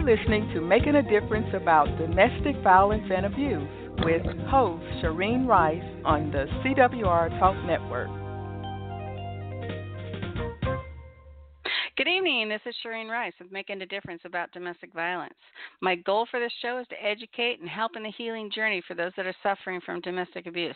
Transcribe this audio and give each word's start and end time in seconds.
You're 0.00 0.16
listening 0.16 0.50
to 0.54 0.62
Making 0.62 0.94
a 0.94 1.02
Difference 1.02 1.48
About 1.52 1.84
Domestic 1.98 2.56
Violence 2.62 3.04
and 3.14 3.26
Abuse 3.26 3.68
with 4.02 4.22
host 4.48 4.82
Shareene 5.02 5.46
Rice 5.46 5.84
on 6.06 6.30
the 6.30 6.46
CWR 6.64 7.38
Talk 7.38 7.54
Network. 7.66 8.08
Good 12.00 12.08
evening. 12.08 12.48
This 12.48 12.62
is 12.64 12.74
Shareene 12.82 13.10
Rice 13.10 13.34
with 13.38 13.52
Making 13.52 13.82
a 13.82 13.86
Difference 13.86 14.22
About 14.24 14.50
Domestic 14.52 14.90
Violence. 14.94 15.34
My 15.82 15.96
goal 15.96 16.26
for 16.30 16.40
this 16.40 16.52
show 16.62 16.78
is 16.78 16.86
to 16.88 17.04
educate 17.04 17.60
and 17.60 17.68
help 17.68 17.92
in 17.94 18.04
the 18.04 18.10
healing 18.16 18.50
journey 18.50 18.82
for 18.88 18.94
those 18.94 19.12
that 19.18 19.26
are 19.26 19.34
suffering 19.42 19.82
from 19.84 20.00
domestic 20.00 20.46
abuse. 20.46 20.74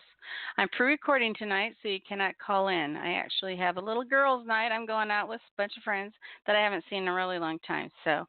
I'm 0.58 0.68
pre 0.76 0.88
recording 0.88 1.34
tonight, 1.38 1.76
so 1.82 1.88
you 1.88 2.00
cannot 2.06 2.34
call 2.46 2.68
in. 2.68 2.96
I 2.98 3.14
actually 3.14 3.56
have 3.56 3.78
a 3.78 3.80
little 3.80 4.04
girls' 4.04 4.46
night. 4.46 4.68
I'm 4.68 4.84
going 4.84 5.10
out 5.10 5.30
with 5.30 5.40
a 5.40 5.62
bunch 5.62 5.72
of 5.78 5.82
friends 5.82 6.12
that 6.46 6.56
I 6.56 6.62
haven't 6.62 6.84
seen 6.90 7.04
in 7.04 7.08
a 7.08 7.14
really 7.14 7.38
long 7.38 7.58
time. 7.66 7.88
So 8.04 8.26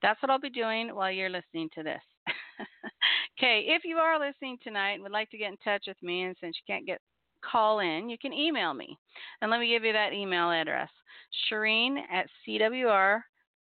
that's 0.00 0.22
what 0.22 0.30
I'll 0.30 0.40
be 0.40 0.48
doing 0.48 0.94
while 0.94 1.12
you're 1.12 1.28
listening 1.28 1.68
to 1.74 1.82
this. 1.82 2.02
okay, 3.38 3.66
if 3.66 3.82
you 3.84 3.96
are 3.96 4.18
listening 4.18 4.56
tonight 4.64 4.92
and 4.92 5.02
would 5.02 5.12
like 5.12 5.28
to 5.32 5.36
get 5.36 5.50
in 5.50 5.58
touch 5.62 5.84
with 5.86 6.02
me, 6.02 6.22
and 6.22 6.34
since 6.40 6.56
you 6.56 6.72
can't 6.72 6.86
get 6.86 7.02
call 7.44 7.80
in, 7.80 8.08
you 8.08 8.16
can 8.16 8.32
email 8.32 8.72
me. 8.72 8.98
And 9.42 9.50
let 9.50 9.60
me 9.60 9.68
give 9.68 9.84
you 9.84 9.92
that 9.92 10.14
email 10.14 10.50
address 10.50 10.88
Shareene 11.50 11.98
at 12.12 12.26
CWR, 12.46 13.20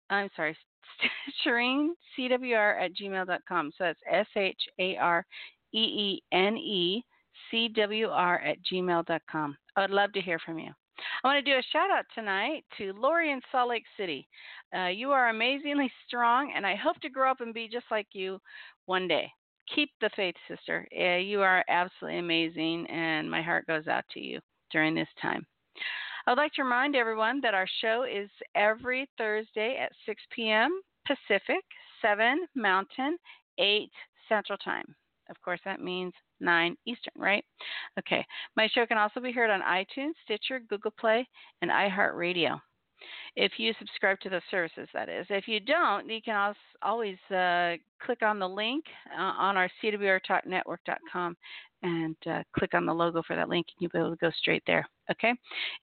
I'm 0.10 0.30
sorry, 0.36 0.58
Shareene, 1.46 1.90
CWR 2.18 2.82
at 2.82 2.92
gmail.com. 2.94 3.72
So 3.78 3.84
that's 3.86 4.00
S 4.10 4.28
H 4.36 4.62
A 4.80 4.98
R 4.98 5.26
E 5.74 5.80
E 5.80 6.24
N 6.32 6.58
E 6.58 7.04
C 7.50 7.68
W 7.70 8.08
R 8.08 8.40
at 8.42 8.58
gmail.com. 8.72 9.58
I 9.76 9.82
would 9.82 9.92
love 9.92 10.12
to 10.14 10.22
hear 10.22 10.40
from 10.40 10.60
you. 10.60 10.72
I 11.24 11.28
want 11.28 11.44
to 11.44 11.52
do 11.52 11.58
a 11.58 11.64
shout 11.72 11.90
out 11.90 12.06
tonight 12.14 12.64
to 12.78 12.94
Lori 12.94 13.32
in 13.32 13.42
Salt 13.52 13.70
Lake 13.70 13.86
City. 13.98 14.28
Uh, 14.76 14.88
you 14.88 15.12
are 15.12 15.30
amazingly 15.30 15.92
strong, 16.08 16.54
and 16.56 16.66
I 16.66 16.76
hope 16.76 17.00
to 17.02 17.10
grow 17.10 17.32
up 17.32 17.42
and 17.42 17.54
be 17.54 17.68
just 17.68 17.86
like 17.90 18.08
you 18.14 18.40
one 18.86 19.08
day 19.08 19.32
keep 19.74 19.92
the 20.02 20.10
faith, 20.16 20.36
sister. 20.48 20.88
Uh, 20.98 21.18
you 21.18 21.42
are 21.42 21.64
absolutely 21.70 22.20
amazing, 22.20 22.88
and 22.90 23.30
my 23.30 23.42
heart 23.42 23.66
goes 23.68 23.88
out 23.88 24.04
to 24.14 24.20
you 24.20 24.40
during 24.72 24.96
this 24.96 25.08
time. 25.22 25.46
I 26.26 26.32
would 26.32 26.38
like 26.38 26.54
to 26.54 26.64
remind 26.64 26.96
everyone 26.96 27.42
that 27.42 27.54
our 27.54 27.68
show 27.82 28.04
is 28.04 28.30
every 28.56 29.08
Thursday 29.18 29.78
at 29.82 29.92
6 30.06 30.22
p.m. 30.36 30.82
Pacific, 31.06 31.64
7 32.02 32.48
Mountain, 32.56 33.18
8 33.58 33.90
Central 34.30 34.58
Time. 34.60 34.86
Of 35.30 35.42
course, 35.42 35.60
that 35.66 35.82
means 35.82 36.14
9 36.40 36.76
Eastern, 36.86 37.14
right? 37.16 37.44
Okay. 38.00 38.26
My 38.56 38.68
show 38.74 38.86
can 38.86 38.98
also 38.98 39.20
be 39.20 39.32
heard 39.32 39.50
on 39.50 39.62
iTunes, 39.62 40.14
Stitcher, 40.26 40.60
Google 40.70 40.92
Play, 41.00 41.28
and 41.62 41.72
iHeartRadio 41.72 42.60
if 43.36 43.54
you 43.58 43.74
subscribe 43.80 44.20
to 44.22 44.30
those 44.30 44.42
services, 44.50 44.88
that 44.94 45.10
is. 45.10 45.26
If 45.30 45.48
you 45.48 45.60
don't, 45.60 46.10
you 46.10 46.22
can 46.22 46.54
always 46.82 47.18
uh, 47.30 47.76
click 48.04 48.22
on 48.22 48.40
the 48.40 48.48
link 48.48 48.86
uh, 49.18 49.22
on 49.22 49.58
our 49.58 49.70
CWRTalkNetwork.com 49.84 51.38
and 51.84 52.16
uh, 52.30 52.44
click 52.58 52.74
on 52.74 52.86
the 52.86 52.94
logo 52.94 53.22
for 53.26 53.36
that 53.36 53.50
link, 53.50 53.68
and 53.70 53.76
you'll 53.80 53.92
be 53.92 54.00
able 54.00 54.16
to 54.16 54.26
go 54.26 54.32
straight 54.40 54.64
there. 54.68 54.88
Okay? 55.10 55.34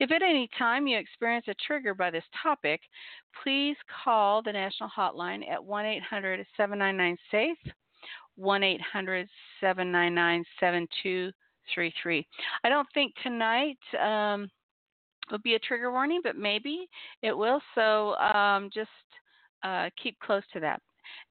If 0.00 0.10
at 0.10 0.22
any 0.22 0.48
time 0.58 0.86
you 0.86 0.98
experience 0.98 1.46
a 1.48 1.54
trigger 1.66 1.94
by 1.94 2.10
this 2.10 2.24
topic, 2.42 2.80
please 3.42 3.76
call 4.04 4.42
the 4.42 4.52
national 4.52 4.90
hotline 4.96 5.48
at 5.50 5.62
1 5.62 5.86
800 5.86 6.46
799 6.56 7.16
SAFE, 7.30 7.72
1 8.36 8.62
800 8.62 9.28
799 9.60 10.44
7233. 10.60 12.26
I 12.64 12.68
don't 12.68 12.88
think 12.94 13.12
tonight. 13.22 13.78
Um, 14.00 14.50
will 15.30 15.38
be 15.38 15.54
a 15.54 15.58
trigger 15.58 15.90
warning, 15.90 16.20
but 16.22 16.36
maybe 16.36 16.88
it 17.22 17.36
will. 17.36 17.60
So 17.74 18.14
um, 18.16 18.70
just 18.72 18.88
uh, 19.62 19.90
keep 20.02 20.18
close 20.20 20.42
to 20.52 20.60
that. 20.60 20.80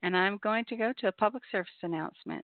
And 0.04 0.16
I'm 0.16 0.40
going 0.44 0.66
to 0.66 0.76
go 0.76 0.94
to 1.00 1.08
a 1.08 1.12
public 1.12 1.44
service 1.52 1.72
announcement. 1.84 2.44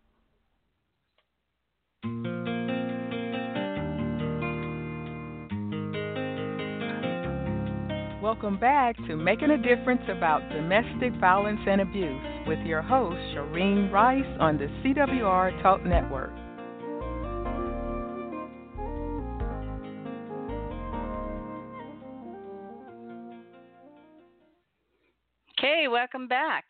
Welcome 8.21 8.59
back 8.59 8.95
to 9.07 9.15
Making 9.15 9.49
a 9.49 9.57
Difference 9.57 10.03
About 10.07 10.47
Domestic 10.51 11.11
Violence 11.19 11.59
and 11.67 11.81
Abuse 11.81 12.21
with 12.45 12.59
your 12.59 12.83
host, 12.83 13.17
Shareene 13.33 13.91
Rice 13.91 14.37
on 14.39 14.59
the 14.59 14.67
CWR 14.83 15.59
Talk 15.63 15.83
Network. 15.83 16.29
Okay, 25.57 25.87
welcome 25.87 26.27
back. 26.27 26.65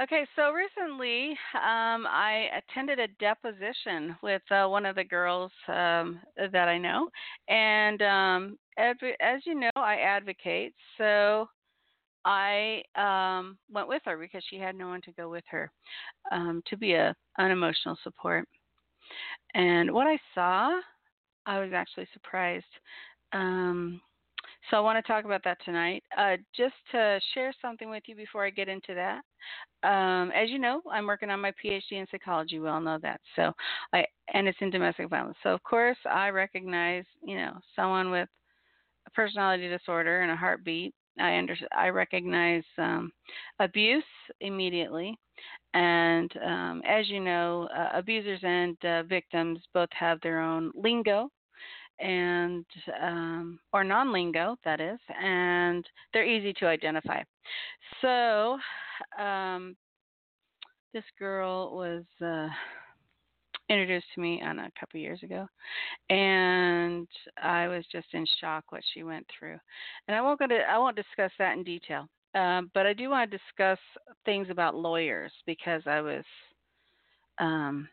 Okay, 0.00 0.24
so 0.36 0.52
recently 0.52 1.30
um, 1.54 2.06
I 2.06 2.46
attended 2.58 3.00
a 3.00 3.08
deposition 3.18 4.14
with 4.22 4.42
uh, 4.52 4.68
one 4.68 4.86
of 4.86 4.94
the 4.94 5.02
girls 5.02 5.50
um, 5.66 6.20
that 6.36 6.68
I 6.68 6.78
know, 6.78 7.08
and 7.48 8.02
um, 8.02 8.58
as 8.78 9.40
you 9.44 9.54
know, 9.54 9.70
I 9.76 9.96
advocate. 9.96 10.74
So 10.98 11.48
I 12.24 12.82
um, 12.96 13.56
went 13.70 13.88
with 13.88 14.02
her 14.04 14.18
because 14.18 14.42
she 14.50 14.56
had 14.56 14.74
no 14.74 14.88
one 14.88 15.00
to 15.02 15.12
go 15.12 15.28
with 15.30 15.44
her 15.48 15.70
um, 16.32 16.62
to 16.66 16.76
be 16.76 16.94
a 16.94 17.14
an 17.38 17.50
emotional 17.50 17.96
support. 18.02 18.48
And 19.54 19.92
what 19.92 20.06
I 20.06 20.18
saw, 20.34 20.80
I 21.46 21.60
was 21.60 21.70
actually 21.72 22.08
surprised. 22.12 22.64
Um, 23.32 24.00
so 24.70 24.76
I 24.76 24.80
want 24.80 25.02
to 25.02 25.12
talk 25.12 25.24
about 25.24 25.44
that 25.44 25.58
tonight. 25.64 26.02
Uh, 26.16 26.36
just 26.56 26.74
to 26.90 27.20
share 27.34 27.52
something 27.62 27.88
with 27.88 28.02
you 28.06 28.16
before 28.16 28.44
I 28.44 28.50
get 28.50 28.68
into 28.68 28.94
that. 28.94 29.20
Um, 29.86 30.32
as 30.32 30.50
you 30.50 30.58
know, 30.58 30.82
I'm 30.90 31.06
working 31.06 31.30
on 31.30 31.40
my 31.40 31.52
PhD 31.64 31.92
in 31.92 32.06
psychology. 32.10 32.58
We 32.58 32.68
all 32.68 32.80
know 32.80 32.98
that. 33.02 33.20
So 33.36 33.52
I 33.92 34.04
and 34.34 34.48
it's 34.48 34.58
in 34.60 34.70
domestic 34.70 35.08
violence. 35.08 35.36
So 35.44 35.50
of 35.50 35.62
course 35.62 35.98
I 36.10 36.30
recognize, 36.30 37.04
you 37.22 37.36
know, 37.36 37.52
someone 37.76 38.10
with 38.10 38.28
personality 39.16 39.68
disorder 39.68 40.20
and 40.20 40.30
a 40.30 40.36
heartbeat. 40.36 40.94
I 41.18 41.38
under 41.38 41.56
I 41.74 41.88
recognize 41.88 42.62
um, 42.76 43.10
abuse 43.58 44.04
immediately, 44.42 45.18
and 45.72 46.30
um, 46.44 46.82
as 46.86 47.08
you 47.08 47.20
know, 47.20 47.68
uh, 47.74 47.88
abusers 47.94 48.40
and 48.42 48.76
uh, 48.84 49.02
victims 49.04 49.60
both 49.72 49.88
have 49.98 50.20
their 50.20 50.40
own 50.40 50.70
lingo, 50.74 51.30
and 51.98 52.66
um, 53.02 53.58
or 53.72 53.82
non-lingo 53.82 54.56
that 54.66 54.80
is, 54.80 54.98
and 55.18 55.88
they're 56.12 56.26
easy 56.26 56.52
to 56.52 56.66
identify. 56.66 57.22
So 58.02 58.58
um, 59.18 59.74
this 60.92 61.04
girl 61.18 61.74
was. 61.74 62.04
Uh, 62.22 62.48
introduced 63.68 64.06
to 64.14 64.20
me 64.20 64.42
on 64.42 64.58
a 64.58 64.70
couple 64.78 65.00
years 65.00 65.22
ago, 65.22 65.46
and 66.10 67.08
I 67.42 67.68
was 67.68 67.84
just 67.90 68.06
in 68.12 68.24
shock 68.40 68.64
what 68.70 68.82
she 68.92 69.02
went 69.02 69.26
through. 69.38 69.58
And 70.06 70.16
I 70.16 70.20
won't 70.20 70.38
go 70.38 70.46
to 70.46 70.54
I 70.54 70.78
won't 70.78 70.96
discuss 70.96 71.32
that 71.38 71.56
in 71.56 71.64
detail, 71.64 72.08
um, 72.34 72.70
but 72.74 72.86
I 72.86 72.92
do 72.92 73.10
want 73.10 73.30
to 73.30 73.38
discuss 73.38 73.78
things 74.24 74.48
about 74.50 74.74
lawyers 74.74 75.32
because 75.46 75.82
I 75.86 76.00
was 76.00 76.24
um, 77.38 77.88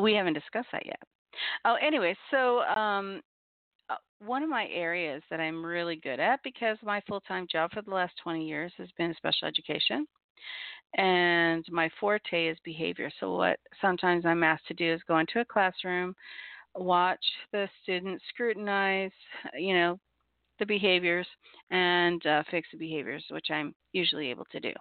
we 0.00 0.14
haven't 0.14 0.34
discussed 0.34 0.68
that 0.72 0.86
yet. 0.86 1.00
Oh, 1.64 1.76
anyway, 1.80 2.16
so 2.30 2.60
um, 2.60 3.20
uh, 3.90 3.96
one 4.24 4.42
of 4.42 4.48
my 4.48 4.66
areas 4.72 5.22
that 5.30 5.40
I'm 5.40 5.64
really 5.64 5.96
good 5.96 6.20
at 6.20 6.40
because 6.44 6.76
my 6.82 7.00
full 7.08 7.20
time 7.20 7.46
job 7.50 7.70
for 7.72 7.82
the 7.82 7.90
last 7.90 8.14
20 8.22 8.46
years 8.46 8.72
has 8.78 8.88
been 8.96 9.14
special 9.16 9.48
education 9.48 10.06
and 10.94 11.64
my 11.70 11.90
forte 11.98 12.48
is 12.48 12.58
behavior. 12.64 13.10
So 13.18 13.36
what 13.36 13.58
sometimes 13.80 14.26
I'm 14.26 14.44
asked 14.44 14.66
to 14.68 14.74
do 14.74 14.92
is 14.92 15.00
go 15.08 15.18
into 15.18 15.40
a 15.40 15.44
classroom, 15.44 16.14
watch 16.74 17.24
the 17.52 17.68
students 17.82 18.22
scrutinize, 18.28 19.12
you 19.58 19.74
know, 19.74 19.98
the 20.58 20.66
behaviors 20.66 21.26
and 21.70 22.24
uh, 22.26 22.42
fix 22.50 22.68
the 22.72 22.78
behaviors, 22.78 23.24
which 23.30 23.46
I'm 23.50 23.74
usually 23.92 24.30
able 24.30 24.46
to 24.52 24.60
do 24.60 24.72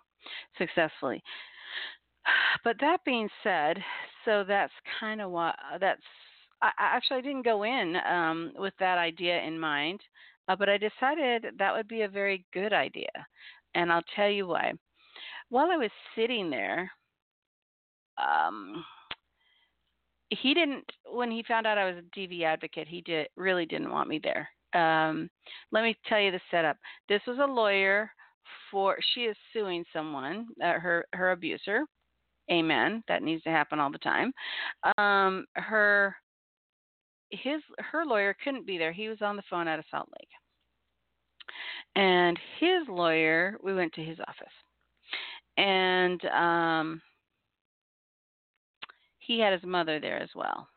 successfully. 0.57 1.21
But 2.63 2.75
that 2.81 2.99
being 3.03 3.29
said, 3.43 3.77
so 4.25 4.43
that's 4.47 4.73
kind 4.99 5.21
of 5.21 5.31
what 5.31 5.55
that's. 5.79 6.01
I, 6.61 6.69
actually, 6.77 7.17
I 7.17 7.21
didn't 7.21 7.43
go 7.45 7.63
in 7.63 7.95
um, 8.07 8.51
with 8.55 8.73
that 8.79 8.99
idea 8.99 9.41
in 9.41 9.59
mind, 9.59 9.99
uh, 10.47 10.55
but 10.55 10.69
I 10.69 10.77
decided 10.77 11.45
that 11.57 11.73
would 11.73 11.87
be 11.87 12.03
a 12.03 12.07
very 12.07 12.45
good 12.53 12.73
idea, 12.73 13.09
and 13.73 13.91
I'll 13.91 14.03
tell 14.15 14.29
you 14.29 14.45
why 14.45 14.73
while 15.51 15.69
I 15.69 15.75
was 15.75 15.91
sitting 16.15 16.49
there, 16.49 16.89
um, 18.17 18.83
he 20.29 20.53
didn't. 20.53 20.85
When 21.11 21.29
he 21.29 21.43
found 21.43 21.67
out 21.67 21.77
I 21.77 21.91
was 21.91 21.97
a 21.97 22.19
DV 22.19 22.43
advocate, 22.43 22.87
he 22.87 23.01
did 23.01 23.27
really 23.35 23.65
didn't 23.65 23.91
want 23.91 24.09
me 24.09 24.19
there. 24.23 24.49
Um, 24.73 25.29
let 25.73 25.83
me 25.83 25.95
tell 26.07 26.21
you 26.21 26.31
the 26.31 26.39
setup. 26.49 26.77
This 27.09 27.21
was 27.27 27.37
a 27.39 27.45
lawyer 27.45 28.09
for. 28.71 28.97
She 29.13 29.21
is 29.21 29.35
suing 29.51 29.83
someone, 29.91 30.47
uh, 30.63 30.79
her 30.79 31.05
her 31.13 31.31
abuser. 31.31 31.81
Amen. 32.49 33.03
That 33.09 33.21
needs 33.21 33.43
to 33.43 33.49
happen 33.49 33.79
all 33.79 33.91
the 33.91 33.97
time. 33.97 34.31
Um, 34.97 35.45
her 35.55 36.15
his 37.29 37.61
her 37.79 38.05
lawyer 38.05 38.35
couldn't 38.41 38.65
be 38.65 38.77
there. 38.77 38.93
He 38.93 39.09
was 39.09 39.21
on 39.21 39.35
the 39.35 39.43
phone 39.49 39.67
out 39.67 39.79
of 39.79 39.85
Salt 39.91 40.07
Lake. 40.17 40.29
And 41.97 42.39
his 42.61 42.87
lawyer, 42.87 43.57
we 43.61 43.73
went 43.73 43.91
to 43.93 44.03
his 44.03 44.17
office 44.21 44.53
and 45.57 46.23
um, 46.25 47.01
he 49.19 49.39
had 49.39 49.53
his 49.53 49.63
mother 49.63 49.99
there 49.99 50.19
as 50.21 50.29
well. 50.35 50.67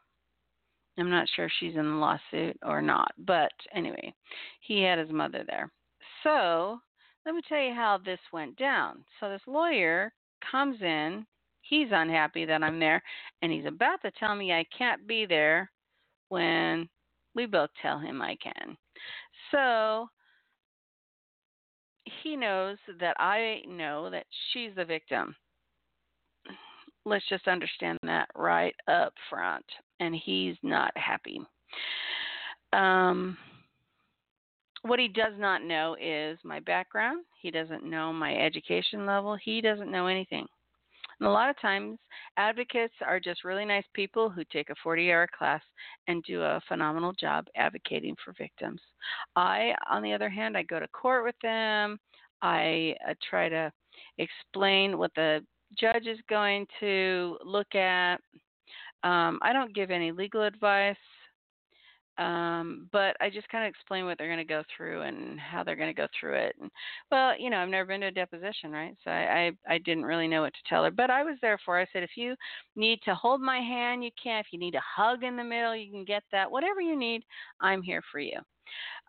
I'm 0.99 1.11
not 1.11 1.29
sure 1.35 1.47
if 1.47 1.53
she's 1.59 1.75
in 1.75 1.91
the 1.91 1.97
lawsuit 1.97 2.57
or 2.65 2.81
not, 2.81 3.13
but 3.19 3.51
anyway, 3.75 4.15
he 4.61 4.83
had 4.83 4.99
his 4.99 5.11
mother 5.11 5.45
there. 5.47 5.71
So 6.23 6.79
let 7.27 7.35
me 7.35 7.41
tell 7.49 7.61
you 7.61 7.75
how 7.75 7.99
this 7.99 8.21
went 8.33 8.57
down. 8.57 9.05
So 9.19 9.29
this 9.29 9.41
lawyer 9.47 10.13
comes 10.51 10.81
in, 10.81 11.27
he's 11.63 11.89
unhappy 11.91 12.45
that 12.45 12.63
I'm 12.63 12.79
there, 12.79 13.03
and 13.43 13.51
he's 13.51 13.67
about 13.67 14.03
to 14.03 14.13
tell 14.13 14.37
me 14.37 14.53
I 14.53 14.65
can't 14.77 15.07
be 15.07 15.27
there 15.27 15.71
when 16.29 16.89
we 17.35 17.47
both 17.47 17.71
tell 17.83 17.99
him 17.99 18.23
I 18.23 18.37
can. 18.37 18.77
So 19.51 20.09
he 22.23 22.37
knows 22.37 22.79
that 23.01 23.17
I 23.19 23.63
know 23.67 24.11
that 24.11 24.27
she's 24.53 24.71
the 24.77 24.85
victim. 24.85 25.35
Let's 27.05 27.29
just 27.29 27.49
understand 27.49 27.99
that 28.03 28.29
right 28.35 28.75
up 28.89 29.13
front. 29.29 29.65
And 30.01 30.15
he's 30.15 30.57
not 30.63 30.91
happy. 30.97 31.41
Um, 32.73 33.37
what 34.83 34.99
he 34.99 35.09
does 35.09 35.33
not 35.39 35.63
know 35.63 35.97
is 36.01 36.39
my 36.45 36.61
background. 36.61 37.25
He 37.41 37.51
doesn't 37.51 37.85
know 37.89 38.13
my 38.13 38.37
education 38.37 39.07
level. 39.07 39.37
He 39.43 39.61
doesn't 39.61 39.91
know 39.91 40.07
anything. 40.07 40.47
And 41.21 41.29
a 41.29 41.33
lot 41.33 41.51
of 41.51 41.61
times, 41.61 41.99
advocates 42.37 42.95
are 43.07 43.21
just 43.21 43.45
really 43.45 43.65
nice 43.65 43.85
people 43.95 44.29
who 44.29 44.43
take 44.53 44.71
a 44.71 44.75
40 44.83 45.13
hour 45.13 45.29
class 45.37 45.63
and 46.09 46.23
do 46.25 46.43
a 46.43 46.61
phenomenal 46.69 47.13
job 47.13 47.47
advocating 47.57 48.17
for 48.25 48.35
victims. 48.39 48.81
I, 49.37 49.75
on 49.91 50.03
the 50.03 50.13
other 50.13 50.29
hand, 50.29 50.57
I 50.57 50.63
go 50.63 50.81
to 50.81 50.89
court 50.89 51.25
with 51.25 51.37
them. 51.43 51.99
I 52.43 52.95
uh, 53.09 53.15
try 53.29 53.49
to 53.49 53.73
explain 54.19 54.99
what 54.99 55.13
the 55.15 55.45
judge 55.79 56.07
is 56.07 56.19
going 56.29 56.67
to 56.81 57.39
look 57.45 57.75
at. 57.75 58.17
Um, 59.03 59.39
I 59.43 59.53
don't 59.53 59.75
give 59.75 59.91
any 59.91 60.13
legal 60.13 60.43
advice. 60.43 60.97
Um, 62.17 62.89
but 62.93 63.17
I 63.21 63.29
just 63.29 63.49
kind 63.49 63.65
of 63.65 63.71
explain 63.71 64.05
what 64.05 64.19
they're 64.19 64.29
going 64.29 64.39
to 64.39 64.45
go 64.45 64.63
through 64.77 65.03
and 65.03 65.39
how 65.41 65.65
they're 65.65 65.75
going 65.75 65.93
to 65.93 66.01
go 66.01 66.07
through 66.19 66.35
it. 66.35 66.55
And 66.61 66.71
well, 67.11 67.39
you 67.39 67.51
know, 67.51 67.59
I've 67.59 67.69
never 67.69 67.87
been 67.87 68.03
to 68.03 68.07
a 68.07 68.13
deposition, 68.13 68.71
right? 68.71 68.95
So 69.03 69.11
I, 69.11 69.53
I 69.69 69.75
I 69.75 69.79
didn't 69.79 70.05
really 70.05 70.29
know 70.29 70.43
what 70.43 70.55
to 70.55 70.69
tell 70.69 70.85
her, 70.85 70.93
but 70.93 71.11
I 71.11 71.25
was 71.25 71.37
there 71.43 71.59
for. 71.65 71.75
Her. 71.75 71.81
I 71.81 71.87
said, 71.93 72.05
if 72.05 72.17
you 72.17 72.37
need 72.77 73.01
to 73.05 73.15
hold 73.15 73.41
my 73.41 73.59
hand, 73.59 74.05
you 74.05 74.11
can. 74.23 74.39
If 74.39 74.47
you 74.53 74.61
need 74.61 74.77
a 74.77 74.83
hug 74.97 75.25
in 75.25 75.37
the 75.37 75.43
middle, 75.43 75.75
you 75.75 75.91
can 75.91 76.05
get 76.05 76.23
that. 76.31 76.51
Whatever 76.51 76.81
you 76.81 76.97
need, 76.97 77.25
I'm 77.61 77.83
here 77.83 78.03
for 78.13 78.21
you. 78.21 78.39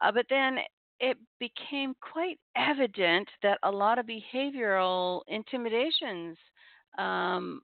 Uh, 0.01 0.11
but 0.11 0.25
then 0.29 0.57
it 0.99 1.17
became 1.39 1.93
quite 2.01 2.39
evident 2.55 3.27
that 3.43 3.59
a 3.63 3.71
lot 3.71 3.99
of 3.99 4.07
behavioral 4.07 5.21
intimidations 5.27 6.37
um, 6.97 7.61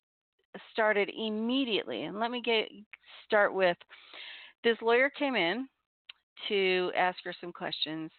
started 0.72 1.10
immediately. 1.18 2.04
And 2.04 2.20
let 2.20 2.30
me 2.30 2.42
get 2.44 2.68
start 3.26 3.54
with 3.54 3.78
this 4.64 4.78
lawyer 4.82 5.10
came 5.10 5.36
in 5.36 5.68
to 6.48 6.92
ask 6.98 7.18
her 7.24 7.34
some 7.40 7.52
questions, 7.52 8.12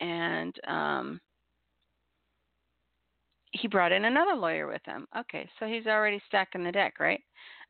and 0.00 0.54
um, 0.66 1.20
he 3.52 3.68
brought 3.68 3.92
in 3.92 4.04
another 4.04 4.34
lawyer 4.34 4.66
with 4.66 4.82
him. 4.84 5.06
Okay, 5.16 5.48
so 5.58 5.66
he's 5.66 5.86
already 5.86 6.20
stacking 6.26 6.64
the 6.64 6.72
deck, 6.72 6.94
right? 6.98 7.20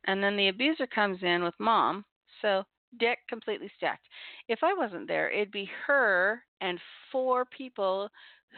And 0.06 0.22
then 0.22 0.36
the 0.36 0.48
abuser 0.48 0.86
comes 0.86 1.18
in 1.22 1.42
with 1.42 1.54
mom. 1.58 2.04
So 2.40 2.64
deck 2.98 3.18
completely 3.28 3.70
stacked. 3.76 4.06
If 4.48 4.60
I 4.62 4.74
wasn't 4.74 5.08
there, 5.08 5.30
it'd 5.30 5.52
be 5.52 5.70
her 5.86 6.42
and 6.60 6.78
four 7.10 7.44
people 7.56 8.08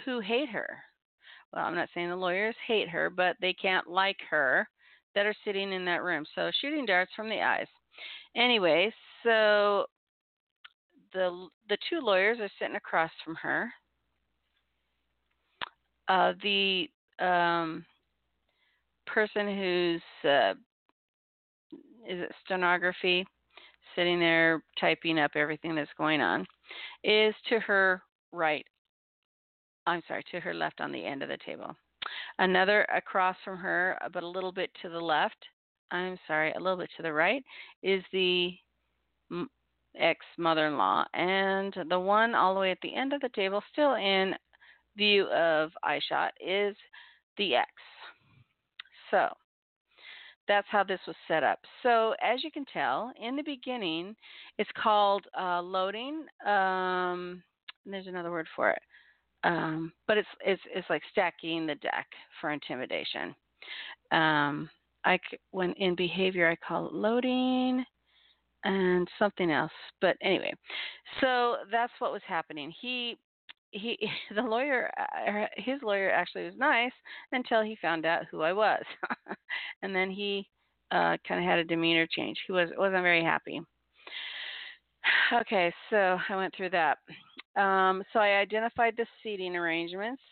who 0.05 0.21
hate 0.21 0.49
her. 0.51 0.79
Well, 1.53 1.65
I'm 1.65 1.75
not 1.75 1.89
saying 1.95 2.09
the 2.09 2.17
lawyers 2.17 2.57
hate 2.67 2.89
her, 2.89 3.11
but 3.11 3.37
they 3.41 3.53
can't 3.53 3.89
like 3.89 4.19
her 4.31 4.69
that 5.15 5.27
are 5.27 5.35
sitting 5.45 5.73
in 5.73 5.85
that 5.85 6.03
room. 6.03 6.25
So 6.35 6.51
shooting 6.61 6.87
darts 6.87 7.13
from 7.15 7.29
the 7.29 7.41
eyes. 7.41 7.69
Anyway, 8.37 8.93
so 9.23 9.87
the 11.13 11.49
the 11.69 11.79
two 11.89 12.01
lawyers 12.01 12.39
are 12.41 12.51
sitting 12.59 12.77
across 12.77 13.11
from 13.25 13.35
her. 13.37 13.71
Uh, 16.09 16.33
the 16.43 16.89
um, 17.21 17.85
person 19.07 19.47
who's 19.47 20.31
uh, 20.31 20.53
is 22.07 22.21
it 22.21 22.33
stenography, 22.45 23.25
sitting 23.97 24.19
there 24.19 24.63
typing 24.79 25.19
up 25.19 25.33
everything 25.35 25.75
that's 25.75 25.91
going 25.97 26.21
on, 26.21 26.47
is 27.03 27.35
to 27.49 27.59
her 27.61 28.03
right. 28.33 28.67
I'm 29.87 30.03
sorry, 30.09 30.25
to 30.33 30.41
her 30.41 30.55
left 30.55 30.81
on 30.81 30.93
the 30.93 31.05
end 31.05 31.23
of 31.23 31.29
the 31.29 31.39
table. 31.45 31.75
Another 32.39 32.87
across 32.95 33.37
from 33.45 33.57
her, 33.59 33.99
but 34.13 34.23
a 34.23 34.29
little 34.29 34.53
bit 34.53 34.71
to 34.83 34.89
the 34.89 35.01
left, 35.01 35.37
I'm 35.91 36.19
sorry, 36.27 36.53
a 36.53 36.61
little 36.61 36.79
bit 36.79 36.91
to 36.97 37.03
the 37.03 37.13
right 37.13 37.43
is 37.83 38.03
the 38.13 38.53
ex 39.99 40.21
mother 40.39 40.67
in 40.67 40.77
law. 40.77 41.05
And 41.15 41.75
the 41.89 42.01
one 42.01 42.35
all 42.35 42.55
the 42.55 42.61
way 42.61 42.71
at 42.71 42.79
the 42.83 42.95
end 42.95 43.13
of 43.13 43.21
the 43.21 43.31
table, 43.35 43.63
still 43.73 43.95
in 43.95 44.35
view 44.97 45.27
of 45.27 45.71
eyeshot, 45.85 46.31
is 46.41 46.77
the 47.37 47.57
ex. 47.57 47.71
So 49.11 49.29
that's 50.49 50.67
how 50.71 50.85
this 50.85 51.01
was 51.07 51.17
set 51.29 51.43
up. 51.43 51.61
So 51.83 52.15
as 52.23 52.43
you 52.45 52.51
can 52.51 52.65
tell, 52.73 53.13
in 53.21 53.37
the 53.37 53.43
beginning, 53.43 54.15
it's 54.59 54.71
called 54.81 55.25
uh, 55.39 55.63
loading. 55.63 56.25
Um, 56.47 57.43
there's 57.87 58.07
another 58.07 58.31
word 58.31 58.47
for 58.57 58.71
it, 58.71 58.83
um, 59.43 59.93
but 60.07 60.17
it's 60.17 60.29
it's 60.45 60.63
it's 60.75 60.89
like 60.89 61.03
stacking 61.13 61.67
the 61.67 61.75
deck 61.77 62.07
for 62.41 62.51
intimidation. 62.51 63.35
Um, 64.11 64.71
I 65.05 65.19
when 65.51 65.73
in 65.75 65.95
behavior 65.95 66.51
I 66.51 66.57
call 66.67 66.87
it 66.87 66.95
loading. 66.95 67.85
and 68.65 69.09
something 69.19 69.51
else. 69.51 69.73
But 70.01 70.17
anyway, 70.23 70.53
so 71.21 71.57
that's 71.71 71.93
what 71.99 72.13
was 72.13 72.23
happening. 72.27 72.73
He 72.81 73.17
he 73.71 73.99
the 74.35 74.43
lawyer 74.43 74.91
uh, 74.99 75.47
his 75.57 75.81
lawyer 75.83 76.11
actually 76.11 76.45
was 76.45 76.55
nice 76.57 76.93
until 77.33 77.63
he 77.63 77.77
found 77.81 78.07
out 78.07 78.25
who 78.31 78.43
I 78.43 78.53
was, 78.53 78.83
and 79.83 79.95
then 79.95 80.11
he 80.11 80.49
uh, 80.91 81.17
kind 81.27 81.41
of 81.43 81.49
had 81.49 81.59
a 81.59 81.65
demeanor 81.65 82.07
change. 82.11 82.39
He 82.47 82.53
was 82.53 82.71
wasn't 82.77 83.03
very 83.03 83.23
happy. 83.25 83.61
Okay, 85.33 85.73
so 85.91 86.19
I 86.29 86.37
went 86.37 86.55
through 86.57 86.71
that. 86.71 86.99
Um, 87.57 88.03
so 88.13 88.19
I 88.21 88.39
identified 88.41 88.95
the 88.97 89.07
seating 89.23 89.57
arrangements. 89.57 90.23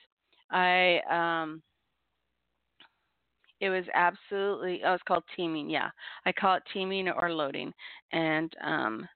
I 0.50 1.00
um, 1.10 1.62
it 3.62 3.70
was 3.70 3.84
absolutely 3.94 4.82
oh 4.84 4.92
it's 4.92 5.02
called 5.04 5.22
teaming 5.36 5.70
yeah. 5.70 5.88
I 6.26 6.32
call 6.32 6.56
it 6.56 6.64
teaming 6.74 7.08
or 7.08 7.32
loading 7.32 7.72
and 8.12 8.52
um 8.62 9.08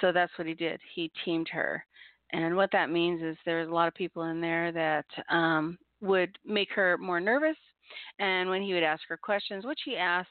so 0.00 0.10
that's 0.12 0.32
what 0.36 0.48
he 0.48 0.54
did. 0.54 0.80
He 0.94 1.10
teamed 1.24 1.48
her. 1.52 1.84
And 2.32 2.56
what 2.56 2.70
that 2.72 2.90
means 2.90 3.22
is 3.22 3.36
there's 3.44 3.68
a 3.68 3.72
lot 3.72 3.86
of 3.86 3.94
people 3.94 4.24
in 4.24 4.40
there 4.40 4.72
that 4.72 5.06
um 5.30 5.78
would 6.00 6.36
make 6.44 6.70
her 6.72 6.98
more 6.98 7.20
nervous 7.20 7.56
and 8.18 8.50
when 8.50 8.60
he 8.62 8.74
would 8.74 8.82
ask 8.82 9.02
her 9.08 9.16
questions 9.16 9.64
which 9.64 9.80
he 9.84 9.96
asked 9.96 10.30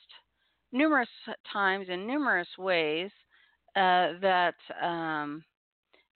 numerous 0.73 1.09
times 1.51 1.87
in 1.89 2.05
numerous 2.05 2.49
ways 2.59 3.09
uh 3.77 4.19
that 4.21 4.55
um 4.83 5.43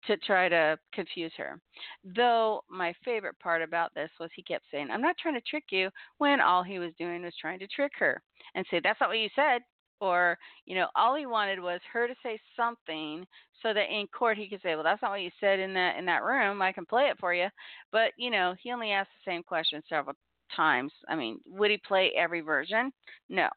to 0.06 0.16
try 0.18 0.48
to 0.48 0.78
confuse 0.92 1.32
her. 1.36 1.60
Though 2.04 2.62
my 2.70 2.94
favorite 3.04 3.38
part 3.38 3.62
about 3.62 3.94
this 3.94 4.10
was 4.20 4.30
he 4.34 4.42
kept 4.42 4.64
saying, 4.70 4.88
I'm 4.90 5.02
not 5.02 5.16
trying 5.18 5.34
to 5.34 5.40
trick 5.42 5.64
you, 5.70 5.90
when 6.18 6.40
all 6.40 6.62
he 6.62 6.78
was 6.78 6.92
doing 6.98 7.22
was 7.22 7.34
trying 7.40 7.58
to 7.60 7.66
trick 7.66 7.92
her 7.98 8.20
and 8.54 8.64
say, 8.70 8.80
That's 8.82 9.00
not 9.00 9.08
what 9.10 9.18
you 9.18 9.28
said. 9.34 9.62
Or, 10.00 10.36
you 10.66 10.74
know, 10.74 10.88
all 10.96 11.14
he 11.14 11.24
wanted 11.24 11.60
was 11.60 11.80
her 11.92 12.06
to 12.06 12.14
say 12.22 12.38
something 12.56 13.24
so 13.62 13.72
that 13.72 13.90
in 13.90 14.06
court 14.08 14.36
he 14.36 14.48
could 14.48 14.60
say, 14.62 14.74
Well, 14.74 14.84
that's 14.84 15.02
not 15.02 15.12
what 15.12 15.22
you 15.22 15.30
said 15.40 15.60
in 15.60 15.72
that 15.74 15.96
in 15.96 16.04
that 16.06 16.24
room. 16.24 16.60
I 16.60 16.72
can 16.72 16.86
play 16.86 17.04
it 17.04 17.18
for 17.18 17.32
you. 17.32 17.48
But, 17.92 18.12
you 18.18 18.30
know, 18.30 18.54
he 18.62 18.72
only 18.72 18.90
asked 18.92 19.10
the 19.24 19.30
same 19.30 19.42
question 19.42 19.82
several 19.88 20.16
times. 20.54 20.92
I 21.08 21.14
mean, 21.16 21.40
would 21.46 21.70
he 21.70 21.78
play 21.78 22.12
every 22.16 22.40
version? 22.40 22.92
No. 23.28 23.48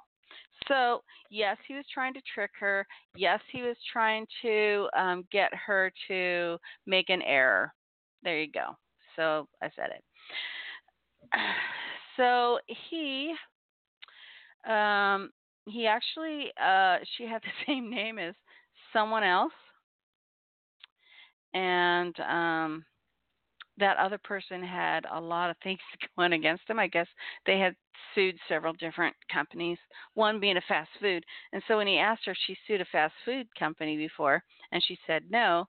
So, 0.68 1.02
yes, 1.30 1.58
he 1.68 1.76
was 1.76 1.86
trying 1.94 2.14
to 2.14 2.22
trick 2.34 2.52
her. 2.60 2.86
Yes, 3.16 3.40
he 3.52 3.62
was 3.62 3.78
trying 3.92 4.26
to 4.42 4.88
um, 4.98 5.26
get 5.32 5.54
her 5.54 5.92
to 6.08 6.58
make 6.86 7.10
an 7.10 7.22
error. 7.22 7.74
There 8.24 8.40
you 8.40 8.52
go. 8.52 8.76
So, 9.16 9.48
I 9.62 9.70
said 9.76 9.90
it. 9.96 10.04
So, 12.18 12.58
he 12.90 13.36
um, 14.68 15.30
he 15.66 15.86
actually 15.86 16.52
uh, 16.60 16.98
she 17.16 17.26
had 17.26 17.42
the 17.44 17.52
same 17.68 17.90
name 17.92 18.18
as 18.18 18.34
someone 18.92 19.24
else 19.24 19.54
and 21.54 22.20
um 22.20 22.86
that 23.78 23.98
other 23.98 24.18
person 24.18 24.64
had 24.64 25.06
a 25.12 25.20
lot 25.20 25.50
of 25.50 25.58
things 25.64 25.80
going 26.18 26.34
against 26.34 26.68
them. 26.68 26.80
I 26.80 26.88
guess 26.88 27.08
they 27.46 27.60
had 27.60 27.76
sued 28.16 28.36
several 28.48 28.74
different 28.74 29.16
companies, 29.32 29.78
one 30.14 30.40
being 30.40 30.58
a 30.58 30.62
fast 30.68 30.90
food. 31.00 31.24
And 31.54 31.62
so 31.68 31.78
when 31.78 31.88
he 31.88 31.98
asked 31.98 32.26
her, 32.26 32.36
she 32.46 32.58
sued 32.68 32.82
a 32.82 32.86
fast 32.92 33.14
food 33.26 33.48
company 33.58 33.98
before, 33.98 34.44
and 34.72 34.84
she 34.84 34.98
said 35.06 35.24
no. 35.30 35.66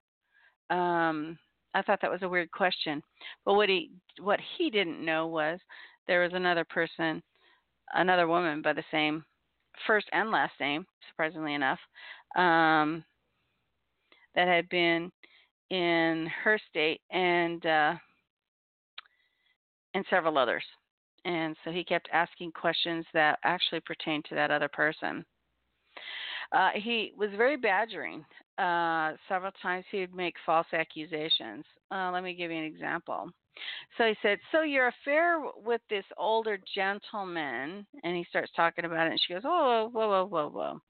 Um, 0.71 1.39
I 1.75 1.83
thought 1.83 2.01
that 2.03 2.11
was 2.11 2.23
a 2.23 2.29
weird 2.29 2.51
question. 2.51 3.03
But 3.45 3.55
what 3.55 3.69
he 3.69 3.91
what 4.21 4.41
he 4.57 4.71
didn't 4.71 5.05
know 5.05 5.27
was 5.27 5.61
there 6.07 6.23
was 6.23 6.33
another 6.33 6.65
person, 6.65 7.23
another 7.95 8.27
woman 8.27 8.63
by 8.63 8.73
the 8.73 8.85
same 8.91 9.25
first 9.87 10.09
and 10.13 10.31
last 10.31 10.55
name, 10.61 10.87
surprisingly 11.09 11.55
enough, 11.55 11.79
um, 12.37 13.05
that 14.35 14.49
had 14.49 14.69
been 14.69 15.11
in 15.71 16.29
her 16.43 16.59
state 16.71 17.01
and 17.11 17.65
uh, 17.67 17.95
and 19.95 20.05
several 20.11 20.39
others. 20.39 20.65
And 21.25 21.57
so 21.65 21.71
he 21.71 21.85
kept 21.85 22.09
asking 22.13 22.53
questions 22.53 23.05
that 23.13 23.39
actually 23.45 23.81
pertained 23.81 24.25
to 24.27 24.35
that 24.35 24.51
other 24.51 24.69
person. 24.69 25.25
Uh, 26.53 26.71
he 26.75 27.13
was 27.17 27.31
very 27.37 27.57
badgering. 27.57 28.25
Uh, 28.57 29.13
several 29.29 29.53
times 29.61 29.85
he 29.91 30.01
would 30.01 30.15
make 30.15 30.35
false 30.47 30.67
accusations. 30.73 31.65
Uh, 31.91 32.11
let 32.13 32.25
me 32.25 32.35
give 32.35 32.51
you 32.51 32.57
an 32.57 32.65
example. 32.65 33.31
So 33.97 34.05
he 34.05 34.15
said, 34.23 34.39
So 34.53 34.63
your 34.63 34.89
affair 34.89 35.41
with 35.65 35.81
this 35.91 36.05
older 36.17 36.59
gentleman, 36.75 37.87
and 38.05 38.17
he 38.17 38.25
starts 38.31 38.53
talking 38.57 38.85
about 38.85 39.07
it, 39.09 39.11
and 39.11 39.21
she 39.27 39.35
goes, 39.35 39.43
Oh, 39.45 39.91
whoa, 39.93 40.09
whoa, 40.09 40.25
whoa, 40.25 40.49
whoa. 40.49 40.81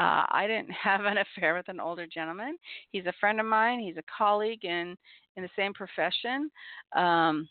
Uh, 0.00 0.24
I 0.30 0.46
didn't 0.46 0.70
have 0.82 1.04
an 1.04 1.18
affair 1.18 1.54
with 1.54 1.68
an 1.68 1.78
older 1.78 2.06
gentleman. 2.06 2.56
He's 2.90 3.06
a 3.06 3.12
friend 3.20 3.38
of 3.38 3.46
mine. 3.46 3.80
He's 3.80 3.98
a 3.98 4.04
colleague 4.16 4.64
in 4.64 4.96
in 5.36 5.42
the 5.42 5.50
same 5.56 5.72
profession. 5.74 6.50
Um, 6.96 7.48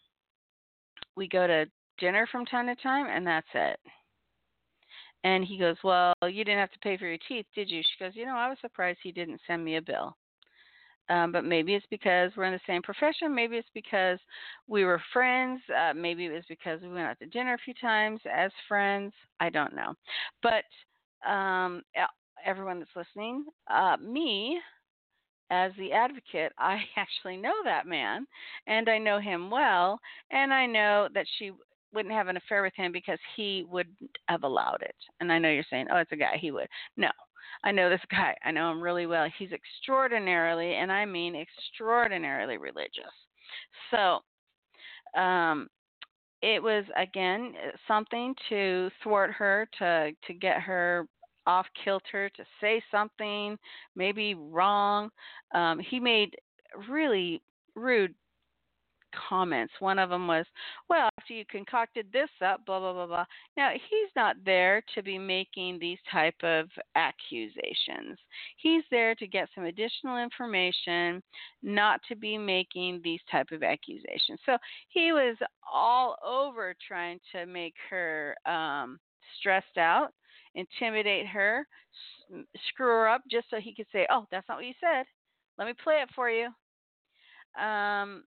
we 1.15 1.27
go 1.27 1.47
to 1.47 1.65
dinner 1.97 2.27
from 2.31 2.45
time 2.45 2.67
to 2.67 2.75
time, 2.81 3.07
and 3.07 3.25
that's 3.25 3.47
it. 3.53 3.79
And 5.23 5.43
he 5.45 5.57
goes, 5.57 5.75
Well, 5.83 6.13
you 6.23 6.43
didn't 6.43 6.59
have 6.59 6.71
to 6.71 6.79
pay 6.79 6.97
for 6.97 7.05
your 7.05 7.17
teeth, 7.27 7.45
did 7.55 7.69
you? 7.69 7.81
She 7.81 8.03
goes, 8.03 8.13
You 8.15 8.25
know, 8.25 8.35
I 8.35 8.49
was 8.49 8.57
surprised 8.61 8.99
he 9.03 9.11
didn't 9.11 9.41
send 9.45 9.63
me 9.63 9.77
a 9.77 9.81
bill. 9.81 10.15
Um, 11.09 11.31
but 11.31 11.43
maybe 11.43 11.73
it's 11.73 11.85
because 11.89 12.31
we're 12.37 12.43
in 12.43 12.53
the 12.53 12.59
same 12.67 12.83
profession. 12.83 13.33
Maybe 13.33 13.57
it's 13.57 13.67
because 13.73 14.19
we 14.67 14.85
were 14.85 15.01
friends. 15.11 15.59
Uh, 15.75 15.91
maybe 15.95 16.25
it 16.25 16.31
was 16.31 16.43
because 16.47 16.81
we 16.81 16.89
went 16.89 17.07
out 17.07 17.17
to 17.19 17.25
dinner 17.25 17.55
a 17.55 17.63
few 17.65 17.73
times 17.81 18.19
as 18.31 18.51
friends. 18.67 19.11
I 19.39 19.49
don't 19.49 19.75
know. 19.75 19.95
But 20.43 20.65
um, 21.27 21.81
everyone 22.45 22.79
that's 22.79 22.95
listening, 22.95 23.45
uh, 23.69 23.97
me 23.97 24.59
as 25.51 25.71
the 25.77 25.91
advocate, 25.91 26.51
I 26.57 26.79
actually 26.95 27.37
know 27.37 27.53
that 27.63 27.87
man 27.87 28.25
and 28.67 28.89
I 28.89 28.97
know 28.97 29.19
him 29.19 29.49
well, 29.49 29.99
and 30.31 30.53
I 30.53 30.65
know 30.65 31.07
that 31.13 31.25
she 31.37 31.51
wouldn't 31.93 32.13
have 32.13 32.27
an 32.27 32.37
affair 32.37 32.61
with 32.61 32.73
him 32.75 32.91
because 32.91 33.17
he 33.35 33.65
wouldn't 33.69 34.17
have 34.27 34.43
allowed 34.43 34.81
it. 34.81 34.95
And 35.19 35.31
I 35.31 35.39
know 35.39 35.49
you're 35.49 35.63
saying, 35.69 35.87
oh, 35.91 35.97
it's 35.97 36.11
a 36.11 36.17
guy, 36.17 36.37
he 36.39 36.51
would. 36.51 36.67
No, 36.97 37.09
I 37.63 37.71
know 37.71 37.89
this 37.89 38.01
guy. 38.11 38.35
I 38.43 38.51
know 38.51 38.71
him 38.71 38.81
really 38.81 39.05
well. 39.05 39.27
He's 39.37 39.51
extraordinarily, 39.51 40.75
and 40.75 40.91
I 40.91 41.05
mean 41.05 41.35
extraordinarily 41.35 42.57
religious. 42.57 43.13
So, 43.91 44.19
um, 45.19 45.67
it 46.41 46.61
was 46.63 46.85
again 46.95 47.53
something 47.87 48.33
to 48.47 48.89
thwart 49.03 49.31
her 49.31 49.67
to 49.79 50.11
to 50.25 50.33
get 50.33 50.61
her 50.61 51.05
off 51.47 51.67
kilter, 51.83 52.29
to 52.29 52.43
say 52.61 52.81
something 52.91 53.57
maybe 53.95 54.35
wrong. 54.35 55.09
Um, 55.53 55.79
he 55.79 55.99
made 55.99 56.35
really 56.87 57.41
rude 57.75 58.13
comments. 59.27 59.73
One 59.79 59.99
of 59.99 60.09
them 60.09 60.27
was, 60.27 60.45
"Well, 60.87 61.09
after 61.19 61.33
you 61.33 61.45
concocted 61.45 62.11
this 62.11 62.29
up, 62.41 62.65
blah 62.65 62.79
blah 62.79 62.93
blah 62.93 63.07
blah." 63.07 63.25
Now 63.57 63.71
he's 63.71 64.09
not 64.15 64.35
there 64.43 64.83
to 64.93 65.01
be 65.01 65.17
making 65.17 65.79
these 65.79 65.99
type 66.11 66.41
of 66.43 66.69
accusations. 66.95 68.19
He's 68.57 68.83
there 68.91 69.15
to 69.15 69.27
get 69.27 69.49
some 69.55 69.65
additional 69.65 70.17
information, 70.17 71.23
not 71.61 72.01
to 72.03 72.15
be 72.15 72.37
making 72.37 73.01
these 73.01 73.21
type 73.31 73.51
of 73.51 73.63
accusations. 73.63 74.39
So 74.45 74.57
he 74.89 75.11
was 75.11 75.37
all 75.71 76.17
over 76.23 76.75
trying 76.87 77.19
to 77.31 77.45
make 77.45 77.75
her 77.89 78.35
um, 78.45 78.99
stressed 79.39 79.77
out 79.77 80.13
intimidate 80.55 81.27
her, 81.27 81.67
screw 82.69 82.87
her 82.87 83.09
up 83.09 83.21
just 83.29 83.49
so 83.49 83.57
he 83.59 83.73
could 83.73 83.87
say, 83.91 84.07
"Oh, 84.09 84.25
that's 84.31 84.47
not 84.47 84.57
what 84.57 84.65
you 84.65 84.73
said. 84.79 85.05
Let 85.57 85.67
me 85.67 85.73
play 85.83 86.01
it 86.01 86.09
for 86.15 86.29
you." 86.29 86.47
Um, 87.61 88.23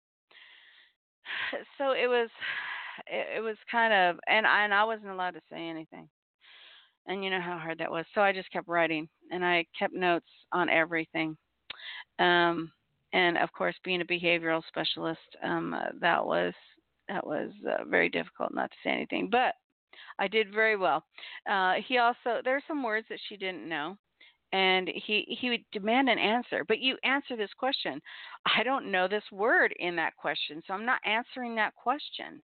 so 1.78 1.92
it 1.92 2.08
was, 2.08 2.30
it, 3.08 3.38
it 3.38 3.42
was 3.42 3.58
kind 3.70 3.94
of, 3.94 4.20
and 4.28 4.46
I, 4.46 4.64
and 4.64 4.74
I 4.74 4.84
wasn't 4.84 5.10
allowed 5.10 5.32
to 5.36 5.42
say 5.52 5.68
anything, 5.68 6.10
and 7.08 7.24
you 7.24 7.30
know 7.30 7.42
how 7.42 7.58
hard 7.58 7.78
that 7.80 7.92
was. 7.92 8.06
So 8.14 8.22
I 8.22 8.34
just 8.34 8.52
kept 8.52 8.68
writing, 8.68 9.08
and 9.32 9.44
I 9.44 9.66
kept 9.78 9.94
notes 9.94 10.30
on 10.52 10.70
everything. 10.70 11.38
Um, 12.20 12.72
and 13.14 13.38
of 13.38 13.52
course, 13.54 13.76
being 13.84 14.02
a 14.02 14.06
behavioral 14.06 14.62
specialist, 14.68 15.20
um, 15.44 15.76
that 16.00 16.24
was 16.26 16.54
that 17.08 17.26
was 17.26 17.50
uh, 17.68 17.84
very 17.86 18.10
difficult 18.10 18.54
not 18.54 18.70
to 18.70 18.78
say 18.84 18.92
anything, 18.92 19.30
but 19.32 19.56
I 20.20 20.27
did 20.27 20.53
very 20.53 20.75
well. 20.75 21.03
Uh, 21.50 21.75
he 21.88 21.98
also 21.98 22.41
there 22.44 22.56
are 22.56 22.63
some 22.68 22.84
words 22.84 23.08
that 23.10 23.20
she 23.27 23.38
didn't 23.38 23.68
know, 23.68 23.98
and 24.51 24.88
he 24.88 25.38
he 25.39 25.50
would 25.50 25.63
demand 25.72 26.10
an 26.10 26.20
answer. 26.20 26.63
But 26.68 26.79
you 26.79 26.98
answer 27.03 27.36
this 27.36 27.53
question. 27.58 28.01
I 28.58 28.63
don't 28.63 28.91
know 28.91 29.08
this 29.08 29.24
word 29.32 29.74
in 29.79 29.96
that 29.98 30.15
question, 30.15 30.62
so 30.65 30.74
I'm 30.74 30.86
not 30.86 31.01
answering 31.06 31.56
that 31.56 31.75
question. 31.75 32.41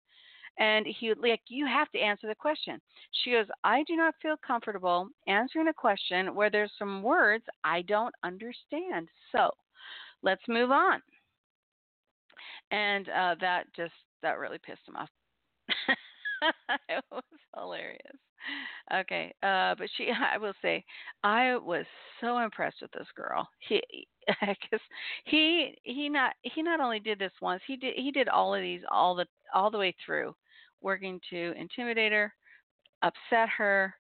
And 0.60 0.86
he 0.86 1.10
would 1.10 1.20
like 1.20 1.41
you 1.48 1.65
have 1.65 1.89
to 1.91 2.00
answer 2.00 2.27
the 2.27 2.36
question. 2.36 2.79
She 3.24 3.31
goes, 3.31 3.46
I 3.63 3.84
do 3.88 3.96
not 3.96 4.15
feel 4.22 4.36
comfortable 4.46 5.08
answering 5.27 5.70
a 5.70 5.74
question 5.74 6.36
where 6.36 6.50
there's 6.50 6.72
some 6.77 7.01
words 7.01 7.46
I 7.63 7.84
don't 7.84 8.13
understand. 8.24 9.08
So 9.31 9.50
let's 10.24 10.41
move 10.48 10.72
on. 10.72 11.01
And 12.72 13.08
uh, 13.10 13.36
that 13.39 13.65
just 13.75 13.93
that 14.22 14.39
really 14.39 14.60
pissed 14.60 14.88
him 14.88 14.96
off. 14.98 15.10
it 16.89 17.03
was 17.12 17.24
hilarious. 17.55 18.17
Okay, 18.93 19.33
uh, 19.43 19.75
but 19.77 19.88
she, 19.98 20.10
I 20.33 20.38
will 20.38 20.53
say, 20.62 20.83
I 21.24 21.55
was 21.57 21.86
so 22.19 22.39
impressed 22.39 22.77
with 22.81 22.91
this 22.91 23.07
girl. 23.15 23.48
He, 23.67 23.81
because 24.41 24.81
he, 25.25 25.75
he 25.83 26.10
not, 26.10 26.33
he 26.41 26.62
not 26.62 26.79
only 26.79 27.00
did 27.00 27.19
this 27.19 27.31
once, 27.41 27.62
he 27.67 27.75
did, 27.75 27.93
he 27.95 28.12
did 28.12 28.27
all 28.27 28.55
of 28.55 28.62
these 28.62 28.81
all 28.91 29.15
the, 29.15 29.25
all 29.53 29.71
the 29.71 29.77
way 29.77 29.95
through, 30.05 30.36
working 30.81 31.19
to 31.29 31.53
intimidate 31.57 32.12
her, 32.12 32.33
upset 33.03 33.50
her, 33.57 33.93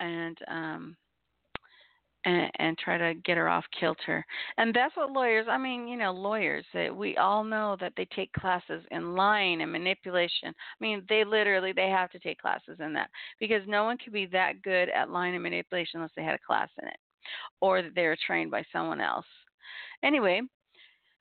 and 0.00 0.36
um, 0.48 0.96
and, 2.24 2.50
and 2.58 2.78
try 2.78 2.98
to 2.98 3.14
get 3.24 3.36
her 3.36 3.48
off 3.48 3.64
kilter. 3.78 4.24
And 4.56 4.74
that's 4.74 4.96
what 4.96 5.10
lawyers, 5.10 5.46
I 5.48 5.58
mean, 5.58 5.86
you 5.86 5.96
know, 5.96 6.12
lawyers, 6.12 6.64
that 6.74 6.94
we 6.94 7.16
all 7.16 7.44
know 7.44 7.76
that 7.80 7.92
they 7.96 8.06
take 8.06 8.32
classes 8.32 8.82
in 8.90 9.14
lying 9.14 9.62
and 9.62 9.70
manipulation. 9.70 10.48
I 10.48 10.78
mean, 10.80 11.04
they 11.08 11.24
literally 11.24 11.72
they 11.72 11.88
have 11.88 12.10
to 12.10 12.18
take 12.18 12.40
classes 12.40 12.78
in 12.80 12.92
that 12.94 13.10
because 13.40 13.62
no 13.66 13.84
one 13.84 13.98
could 13.98 14.12
be 14.12 14.26
that 14.26 14.62
good 14.62 14.88
at 14.88 15.10
lying 15.10 15.34
and 15.34 15.42
manipulation 15.42 15.98
unless 15.98 16.12
they 16.16 16.24
had 16.24 16.34
a 16.34 16.46
class 16.46 16.68
in 16.80 16.88
it 16.88 16.96
or 17.60 17.82
that 17.82 17.94
they 17.94 18.06
were 18.06 18.18
trained 18.26 18.50
by 18.50 18.64
someone 18.72 19.00
else. 19.00 19.26
Anyway, 20.02 20.40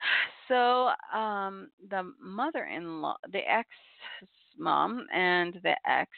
so 0.47 0.89
um 1.17 1.69
the 1.89 2.11
mother-in-law, 2.21 3.15
the 3.31 3.39
ex-mom 3.49 5.05
and 5.13 5.59
the 5.63 5.75
ex 5.87 6.09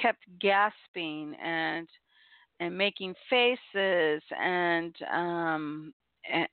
kept 0.00 0.24
gasping 0.40 1.34
and 1.42 1.88
and 2.60 2.76
making 2.76 3.14
faces 3.30 4.22
and 4.38 4.94
um 5.12 5.92
and, 6.30 6.48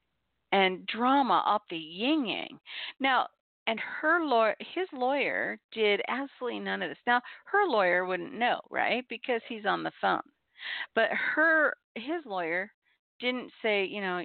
and 0.51 0.85
drama 0.87 1.43
up 1.45 1.63
the 1.69 1.77
yin 1.77 2.25
yang. 2.25 2.59
Now, 2.99 3.27
and 3.67 3.79
her 3.79 4.23
lawyer, 4.23 4.55
his 4.59 4.87
lawyer, 4.93 5.57
did 5.71 6.01
absolutely 6.07 6.59
none 6.59 6.81
of 6.81 6.89
this. 6.89 6.97
Now, 7.07 7.21
her 7.45 7.67
lawyer 7.67 8.05
wouldn't 8.05 8.33
know, 8.33 8.61
right? 8.69 9.03
Because 9.09 9.41
he's 9.49 9.65
on 9.65 9.81
the 9.83 9.91
phone. 9.99 10.21
But 10.93 11.09
her, 11.11 11.73
his 11.95 12.23
lawyer, 12.25 12.71
didn't 13.19 13.51
say, 13.61 13.85
you 13.85 14.01
know, 14.01 14.23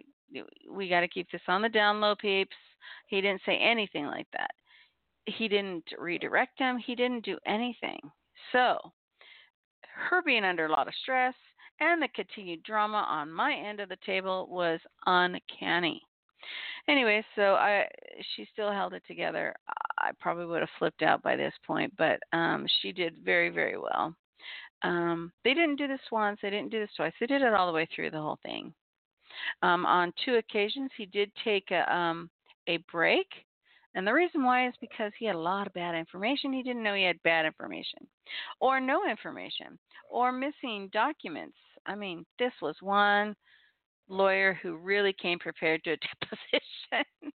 we 0.70 0.88
got 0.88 1.00
to 1.00 1.08
keep 1.08 1.30
this 1.30 1.40
on 1.48 1.62
the 1.62 1.68
down 1.68 2.00
low, 2.00 2.14
peeps. 2.14 2.56
He 3.06 3.20
didn't 3.20 3.42
say 3.46 3.56
anything 3.56 4.06
like 4.06 4.26
that. 4.32 4.50
He 5.26 5.48
didn't 5.48 5.84
redirect 5.98 6.58
him. 6.58 6.78
He 6.78 6.94
didn't 6.94 7.24
do 7.24 7.38
anything. 7.46 8.00
So, 8.52 8.78
her 9.94 10.22
being 10.22 10.44
under 10.44 10.66
a 10.66 10.72
lot 10.72 10.88
of 10.88 10.94
stress, 11.02 11.34
and 11.80 12.00
the 12.00 12.08
continued 12.08 12.62
drama 12.62 13.06
on 13.08 13.32
my 13.32 13.54
end 13.54 13.80
of 13.80 13.88
the 13.88 13.98
table 14.04 14.46
was 14.50 14.80
uncanny. 15.06 16.02
Anyway, 16.88 17.24
so 17.36 17.54
I 17.54 17.86
she 18.34 18.46
still 18.52 18.72
held 18.72 18.94
it 18.94 19.02
together. 19.06 19.54
I 19.98 20.10
probably 20.18 20.46
would 20.46 20.60
have 20.60 20.68
flipped 20.78 21.02
out 21.02 21.22
by 21.22 21.36
this 21.36 21.52
point, 21.66 21.92
but 21.98 22.18
um, 22.32 22.66
she 22.80 22.92
did 22.92 23.18
very 23.24 23.50
very 23.50 23.76
well. 23.76 24.14
Um, 24.82 25.30
they 25.44 25.52
didn't 25.52 25.76
do 25.76 25.86
this 25.86 26.00
once. 26.10 26.38
They 26.40 26.50
didn't 26.50 26.70
do 26.70 26.80
this 26.80 26.94
twice. 26.96 27.12
They 27.20 27.26
did 27.26 27.42
it 27.42 27.52
all 27.52 27.66
the 27.66 27.72
way 27.72 27.86
through 27.94 28.10
the 28.10 28.20
whole 28.20 28.38
thing. 28.42 28.72
Um, 29.62 29.84
on 29.84 30.12
two 30.24 30.36
occasions, 30.36 30.90
he 30.96 31.06
did 31.06 31.30
take 31.44 31.70
a, 31.70 31.94
um, 31.94 32.30
a 32.66 32.78
break 32.90 33.26
and 33.94 34.06
the 34.06 34.12
reason 34.12 34.44
why 34.44 34.68
is 34.68 34.74
because 34.80 35.12
he 35.18 35.26
had 35.26 35.34
a 35.34 35.38
lot 35.38 35.66
of 35.66 35.72
bad 35.72 35.94
information. 35.94 36.52
He 36.52 36.62
didn't 36.62 36.82
know 36.82 36.94
he 36.94 37.02
had 37.02 37.22
bad 37.22 37.44
information, 37.44 38.06
or 38.60 38.80
no 38.80 39.08
information, 39.08 39.78
or 40.08 40.30
missing 40.30 40.88
documents. 40.92 41.56
I 41.86 41.94
mean, 41.94 42.24
this 42.38 42.52
was 42.60 42.76
one 42.80 43.34
lawyer 44.08 44.58
who 44.62 44.76
really 44.76 45.14
came 45.20 45.38
prepared 45.38 45.82
to 45.84 45.92
a 45.92 45.96
deposition. 46.20 47.32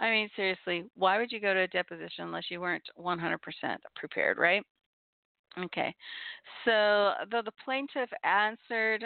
I 0.00 0.10
mean, 0.10 0.28
seriously, 0.36 0.84
why 0.94 1.18
would 1.18 1.32
you 1.32 1.40
go 1.40 1.54
to 1.54 1.60
a 1.60 1.68
deposition 1.68 2.24
unless 2.24 2.50
you 2.50 2.60
weren't 2.60 2.84
100% 2.98 3.38
prepared, 3.94 4.38
right? 4.38 4.62
Okay. 5.58 5.94
So, 6.64 7.12
though 7.30 7.42
the 7.42 7.52
plaintiff 7.64 8.10
answered 8.24 9.04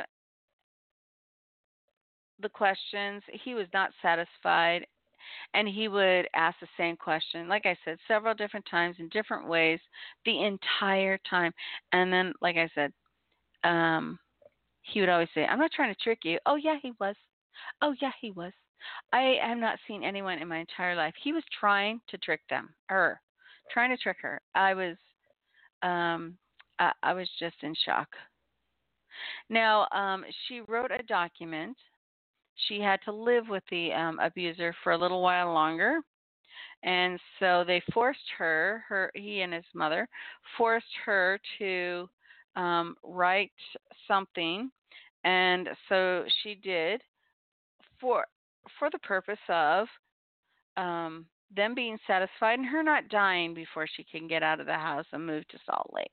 the 2.40 2.48
questions, 2.48 3.22
he 3.44 3.54
was 3.54 3.66
not 3.72 3.90
satisfied 4.02 4.84
and 5.54 5.68
he 5.68 5.88
would 5.88 6.26
ask 6.34 6.58
the 6.60 6.66
same 6.76 6.96
question, 6.96 7.48
like 7.48 7.66
I 7.66 7.76
said, 7.84 7.98
several 8.08 8.34
different 8.34 8.66
times 8.70 8.96
in 8.98 9.08
different 9.10 9.46
ways 9.46 9.78
the 10.24 10.44
entire 10.44 11.18
time. 11.28 11.52
And 11.92 12.12
then, 12.12 12.32
like 12.40 12.56
I 12.56 12.68
said, 12.74 12.92
um, 13.62 14.18
he 14.92 15.00
would 15.00 15.08
always 15.08 15.28
say, 15.34 15.44
I'm 15.44 15.58
not 15.58 15.72
trying 15.72 15.94
to 15.94 16.00
trick 16.00 16.20
you. 16.24 16.38
Oh, 16.46 16.56
yeah, 16.56 16.76
he 16.82 16.92
was. 17.00 17.16
Oh, 17.82 17.94
yeah, 18.00 18.12
he 18.20 18.30
was. 18.30 18.52
I 19.12 19.36
have 19.42 19.58
not 19.58 19.78
seen 19.86 20.02
anyone 20.02 20.38
in 20.38 20.48
my 20.48 20.58
entire 20.58 20.96
life. 20.96 21.14
He 21.22 21.32
was 21.32 21.44
trying 21.58 22.00
to 22.08 22.18
trick 22.18 22.40
them, 22.48 22.70
her, 22.88 23.20
trying 23.70 23.90
to 23.90 23.96
trick 23.96 24.16
her. 24.22 24.40
I 24.54 24.74
was, 24.74 24.96
um, 25.82 26.36
I, 26.78 26.92
I 27.02 27.12
was 27.12 27.28
just 27.38 27.56
in 27.62 27.74
shock. 27.84 28.08
Now, 29.50 29.86
um, 29.92 30.24
she 30.48 30.62
wrote 30.66 30.90
a 30.90 31.02
document 31.02 31.76
she 32.68 32.80
had 32.80 33.00
to 33.04 33.12
live 33.12 33.48
with 33.48 33.62
the 33.70 33.92
um, 33.92 34.18
abuser 34.18 34.74
for 34.82 34.92
a 34.92 34.98
little 34.98 35.22
while 35.22 35.52
longer. 35.52 36.00
And 36.82 37.18
so 37.38 37.64
they 37.66 37.82
forced 37.92 38.18
her, 38.38 38.84
her 38.88 39.10
he 39.14 39.42
and 39.42 39.52
his 39.52 39.64
mother 39.74 40.08
forced 40.56 40.86
her 41.04 41.38
to 41.58 42.08
um, 42.56 42.96
write 43.02 43.52
something, 44.08 44.70
and 45.24 45.68
so 45.88 46.24
she 46.42 46.54
did 46.54 47.00
for 48.00 48.24
for 48.78 48.88
the 48.90 48.98
purpose 49.00 49.38
of 49.48 49.86
um, 50.76 51.26
them 51.54 51.74
being 51.74 51.98
satisfied 52.06 52.58
and 52.58 52.68
her 52.68 52.82
not 52.82 53.08
dying 53.08 53.54
before 53.54 53.86
she 53.86 54.04
can 54.04 54.28
get 54.28 54.42
out 54.42 54.60
of 54.60 54.66
the 54.66 54.72
house 54.72 55.06
and 55.12 55.26
move 55.26 55.46
to 55.48 55.58
Salt 55.66 55.90
Lake. 55.92 56.10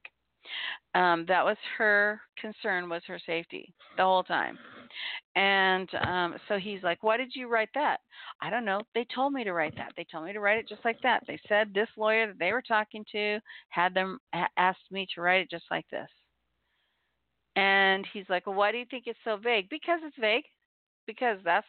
Um, 0.96 1.26
that 1.28 1.43
was 1.43 1.58
her 1.78 2.22
concern 2.39 2.89
was 2.89 3.02
her 3.06 3.20
safety 3.26 3.74
the 3.98 4.04
whole 4.04 4.24
time. 4.24 4.58
And 5.36 5.89
um, 6.08 6.36
so 6.48 6.58
he's 6.58 6.82
like, 6.84 7.04
"Why 7.04 7.17
did 7.17 7.36
you 7.36 7.48
write 7.48 7.70
that?" 7.76 8.00
I 8.41 8.50
don't 8.50 8.65
know. 8.65 8.82
They 8.96 9.06
told 9.13 9.34
me 9.34 9.43
to 9.43 9.54
write 9.54 9.76
that. 9.76 9.91
They 9.98 10.06
told 10.10 10.26
me 10.26 10.34
to 10.34 10.39
write 10.39 10.58
it 10.58 10.70
just 10.70 10.86
like 10.86 11.02
that. 11.04 11.24
They 11.28 11.39
said 11.48 11.74
this 11.74 11.89
lawyer 11.98 12.28
that 12.28 12.39
they 12.39 12.54
were 12.54 12.62
talking 12.62 13.06
to 13.12 13.39
had 13.70 13.93
them 13.93 14.20
asked 14.58 14.89
me 14.89 15.06
to 15.13 15.22
write 15.22 15.41
it 15.41 15.52
just 15.52 15.65
like 15.70 15.86
this. 15.91 16.10
And 17.58 18.06
he's 18.13 18.30
like, 18.30 18.46
"Well, 18.46 18.56
why 18.56 18.72
do 18.72 18.78
you 18.78 18.86
think 18.86 19.08
it's 19.08 19.20
so 19.24 19.36
vague?" 19.36 19.67
Because 19.70 20.00
it's 20.04 20.15
vague. 20.17 20.46
Because 21.08 21.39
that's 21.43 21.67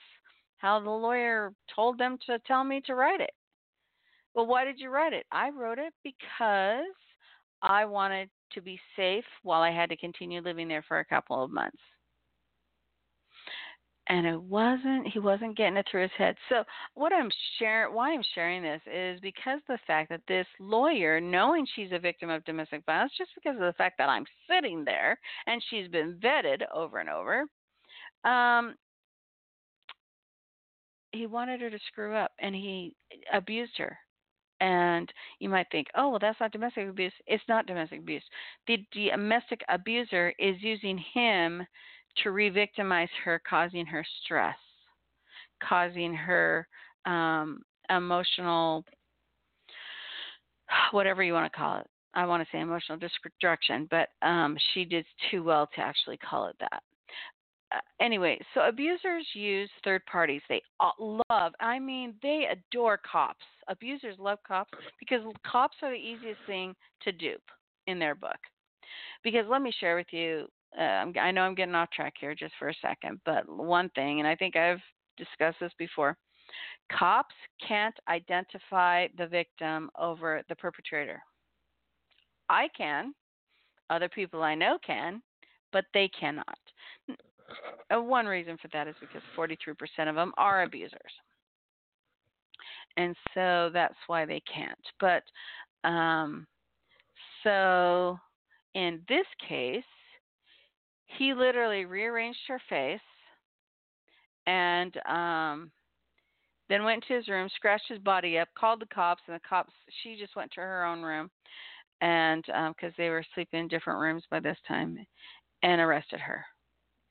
how 0.58 0.78
the 0.80 0.90
lawyer 0.90 1.54
told 1.74 1.98
them 1.98 2.18
to 2.26 2.38
tell 2.40 2.62
me 2.62 2.82
to 2.82 2.94
write 2.94 3.20
it. 3.20 3.30
Well, 4.34 4.46
why 4.46 4.64
did 4.64 4.78
you 4.78 4.90
write 4.90 5.14
it? 5.14 5.26
I 5.32 5.48
wrote 5.48 5.78
it 5.78 5.94
because 6.04 6.94
I 7.62 7.86
wanted 7.86 8.28
to 8.52 8.60
be 8.60 8.78
safe 8.96 9.24
while 9.42 9.62
I 9.62 9.70
had 9.70 9.88
to 9.88 9.96
continue 9.96 10.42
living 10.42 10.68
there 10.68 10.84
for 10.86 10.98
a 10.98 11.04
couple 11.04 11.42
of 11.42 11.50
months. 11.50 11.80
And 14.10 14.26
it 14.26 14.40
wasn't 14.40 15.06
he 15.08 15.18
wasn't 15.18 15.56
getting 15.56 15.76
it 15.76 15.86
through 15.90 16.02
his 16.02 16.10
head. 16.16 16.34
So 16.48 16.64
what 16.94 17.12
I'm 17.12 17.30
sharing 17.58 17.94
why 17.94 18.12
I'm 18.12 18.22
sharing 18.34 18.62
this 18.62 18.80
is 18.86 19.20
because 19.20 19.60
the 19.68 19.78
fact 19.86 20.08
that 20.08 20.22
this 20.26 20.46
lawyer, 20.58 21.20
knowing 21.20 21.66
she's 21.74 21.92
a 21.92 21.98
victim 21.98 22.30
of 22.30 22.44
domestic 22.44 22.84
violence, 22.86 23.12
just 23.18 23.30
because 23.34 23.56
of 23.56 23.66
the 23.66 23.74
fact 23.76 23.98
that 23.98 24.08
I'm 24.08 24.24
sitting 24.48 24.84
there 24.84 25.18
and 25.46 25.62
she's 25.68 25.88
been 25.88 26.18
vetted 26.22 26.62
over 26.74 26.98
and 26.98 27.10
over, 27.10 27.44
um, 28.24 28.76
he 31.12 31.26
wanted 31.26 31.60
her 31.60 31.70
to 31.70 31.78
screw 31.88 32.14
up 32.14 32.32
and 32.40 32.54
he 32.54 32.94
abused 33.32 33.76
her 33.76 33.98
and 34.60 35.12
you 35.38 35.48
might 35.48 35.66
think, 35.70 35.86
oh, 35.96 36.10
well, 36.10 36.18
that's 36.18 36.40
not 36.40 36.52
domestic 36.52 36.88
abuse. 36.88 37.12
It's 37.26 37.44
not 37.48 37.66
domestic 37.66 38.00
abuse. 38.00 38.24
The, 38.66 38.78
the 38.92 39.10
domestic 39.10 39.60
abuser 39.68 40.32
is 40.38 40.56
using 40.60 40.98
him 41.14 41.64
to 42.22 42.30
re 42.30 42.50
victimize 42.50 43.08
her, 43.24 43.40
causing 43.48 43.86
her 43.86 44.04
stress, 44.24 44.56
causing 45.62 46.14
her 46.14 46.66
um, 47.06 47.62
emotional, 47.90 48.84
whatever 50.92 51.22
you 51.22 51.32
want 51.32 51.50
to 51.50 51.56
call 51.56 51.78
it. 51.78 51.86
I 52.14 52.26
want 52.26 52.42
to 52.42 52.48
say 52.50 52.60
emotional 52.60 52.98
destruction, 52.98 53.86
but 53.90 54.08
um, 54.26 54.56
she 54.72 54.84
did 54.84 55.04
too 55.30 55.42
well 55.44 55.68
to 55.74 55.80
actually 55.80 56.16
call 56.16 56.46
it 56.46 56.56
that. 56.58 56.82
Uh, 57.70 57.80
anyway, 58.00 58.38
so 58.54 58.62
abusers 58.66 59.26
use 59.34 59.70
third 59.84 60.04
parties. 60.06 60.40
They 60.48 60.62
love, 60.98 61.52
I 61.60 61.78
mean, 61.78 62.14
they 62.22 62.46
adore 62.50 62.98
cops. 63.10 63.44
Abusers 63.68 64.16
love 64.18 64.38
cops 64.46 64.70
because 64.98 65.20
cops 65.46 65.76
are 65.82 65.90
the 65.90 65.96
easiest 65.96 66.40
thing 66.46 66.74
to 67.02 67.12
dupe 67.12 67.42
in 67.86 67.98
their 67.98 68.14
book. 68.14 68.38
Because 69.22 69.44
let 69.48 69.60
me 69.60 69.72
share 69.78 69.96
with 69.96 70.06
you, 70.10 70.46
uh, 70.78 71.06
I 71.18 71.30
know 71.30 71.42
I'm 71.42 71.54
getting 71.54 71.74
off 71.74 71.90
track 71.90 72.14
here 72.20 72.34
just 72.34 72.54
for 72.58 72.68
a 72.68 72.74
second, 72.82 73.20
but 73.24 73.48
one 73.48 73.90
thing, 73.90 74.18
and 74.18 74.28
I 74.28 74.34
think 74.34 74.56
I've 74.56 74.80
discussed 75.16 75.58
this 75.60 75.72
before 75.78 76.16
cops 76.90 77.34
can't 77.66 77.94
identify 78.08 79.08
the 79.18 79.26
victim 79.26 79.90
over 79.98 80.42
the 80.48 80.56
perpetrator. 80.56 81.22
I 82.48 82.68
can, 82.76 83.12
other 83.90 84.08
people 84.08 84.42
I 84.42 84.54
know 84.54 84.78
can, 84.84 85.22
but 85.72 85.84
they 85.92 86.08
cannot. 86.18 86.58
Uh, 87.94 88.00
one 88.00 88.26
reason 88.26 88.56
for 88.60 88.68
that 88.72 88.88
is 88.88 88.94
because 89.00 89.22
43% 89.36 90.08
of 90.08 90.14
them 90.14 90.32
are 90.36 90.62
abusers. 90.62 91.00
And 92.96 93.14
so 93.34 93.70
that's 93.72 93.94
why 94.06 94.24
they 94.24 94.42
can't. 94.52 94.78
But 95.00 95.22
um, 95.88 96.46
so 97.44 98.18
in 98.74 99.00
this 99.08 99.26
case, 99.46 99.84
he 101.08 101.34
literally 101.34 101.84
rearranged 101.84 102.38
her 102.48 102.60
face 102.68 103.00
and 104.46 104.96
um, 105.06 105.70
then 106.68 106.84
went 106.84 107.04
to 107.08 107.14
his 107.14 107.28
room, 107.28 107.48
scratched 107.54 107.88
his 107.88 107.98
body 107.98 108.38
up, 108.38 108.48
called 108.56 108.80
the 108.80 108.94
cops, 108.94 109.22
and 109.26 109.36
the 109.36 109.48
cops. 109.48 109.72
She 110.02 110.16
just 110.18 110.36
went 110.36 110.50
to 110.52 110.60
her 110.60 110.84
own 110.84 111.02
room, 111.02 111.30
and 112.00 112.44
because 112.44 112.90
um, 112.90 112.94
they 112.96 113.10
were 113.10 113.24
sleeping 113.34 113.60
in 113.60 113.68
different 113.68 114.00
rooms 114.00 114.22
by 114.30 114.40
this 114.40 114.58
time, 114.66 114.98
and 115.62 115.80
arrested 115.80 116.20
her. 116.20 116.44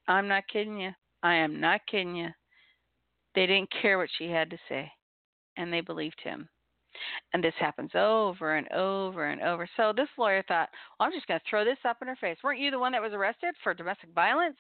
I'm 0.08 0.28
not 0.28 0.48
kidding 0.52 0.80
you. 0.80 0.92
I 1.24 1.36
am 1.36 1.60
not 1.60 1.82
kidding 1.90 2.16
you. 2.16 2.30
They 3.36 3.46
didn't 3.46 3.70
care 3.82 3.98
what 3.98 4.10
she 4.18 4.30
had 4.30 4.50
to 4.52 4.58
say, 4.70 4.92
and 5.58 5.72
they 5.72 5.82
believed 5.82 6.20
him. 6.24 6.48
And 7.34 7.44
this 7.44 7.54
happens 7.60 7.92
over 7.96 8.56
and 8.56 8.72
over 8.72 9.28
and 9.28 9.42
over. 9.42 9.68
So 9.78 9.94
this 9.96 10.10
lawyer 10.18 10.44
thought, 10.48 10.70
well, 11.00 11.08
I'm 11.08 11.14
just 11.14 11.28
going 11.28 11.40
to 11.40 11.46
throw 11.50 11.66
this 11.66 11.78
up 11.86 11.98
in 12.02 12.08
her 12.08 12.18
face. 12.20 12.38
Weren't 12.44 12.60
you 12.60 12.72
the 12.72 12.80
one 12.80 12.92
that 12.94 13.02
was 13.02 13.14
arrested 13.14 13.56
for 13.64 13.74
domestic 13.74 14.10
violence? 14.14 14.58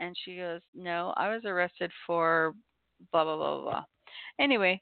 And 0.00 0.16
she 0.24 0.36
goes, 0.36 0.60
No, 0.74 1.12
I 1.16 1.28
was 1.28 1.42
arrested 1.44 1.90
for 2.06 2.54
blah, 3.12 3.24
blah, 3.24 3.36
blah, 3.36 3.60
blah. 3.60 3.84
Anyway, 4.38 4.80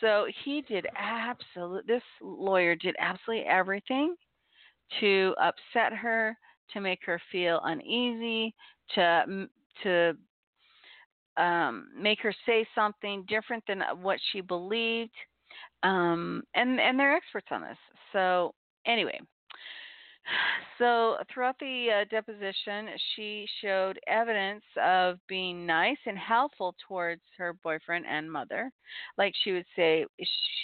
so 0.00 0.26
he 0.44 0.62
did 0.62 0.86
absolute, 0.96 1.86
this 1.86 2.02
lawyer 2.20 2.74
did 2.76 2.94
absolutely 2.98 3.46
everything 3.46 4.14
to 5.00 5.34
upset 5.40 5.92
her, 5.92 6.36
to 6.72 6.80
make 6.80 7.00
her 7.06 7.20
feel 7.32 7.60
uneasy, 7.64 8.54
to, 8.94 9.48
to, 9.82 10.16
um, 11.36 11.88
make 11.96 12.20
her 12.20 12.34
say 12.44 12.66
something 12.74 13.24
different 13.28 13.62
than 13.66 13.82
what 14.02 14.18
she 14.32 14.40
believed 14.40 15.12
um, 15.82 16.42
and 16.54 16.80
and 16.80 16.98
they're 16.98 17.16
experts 17.16 17.48
on 17.50 17.62
this. 17.62 17.78
So 18.12 18.54
anyway, 18.86 19.20
so 20.78 21.16
throughout 21.32 21.58
the 21.60 22.02
uh, 22.02 22.04
deposition, 22.10 22.88
she 23.14 23.46
showed 23.62 23.98
evidence 24.06 24.64
of 24.82 25.18
being 25.28 25.66
nice 25.66 25.98
and 26.06 26.18
helpful 26.18 26.74
towards 26.86 27.22
her 27.36 27.54
boyfriend 27.62 28.04
and 28.08 28.30
mother. 28.30 28.70
Like 29.16 29.34
she 29.42 29.52
would 29.52 29.66
say, 29.76 30.06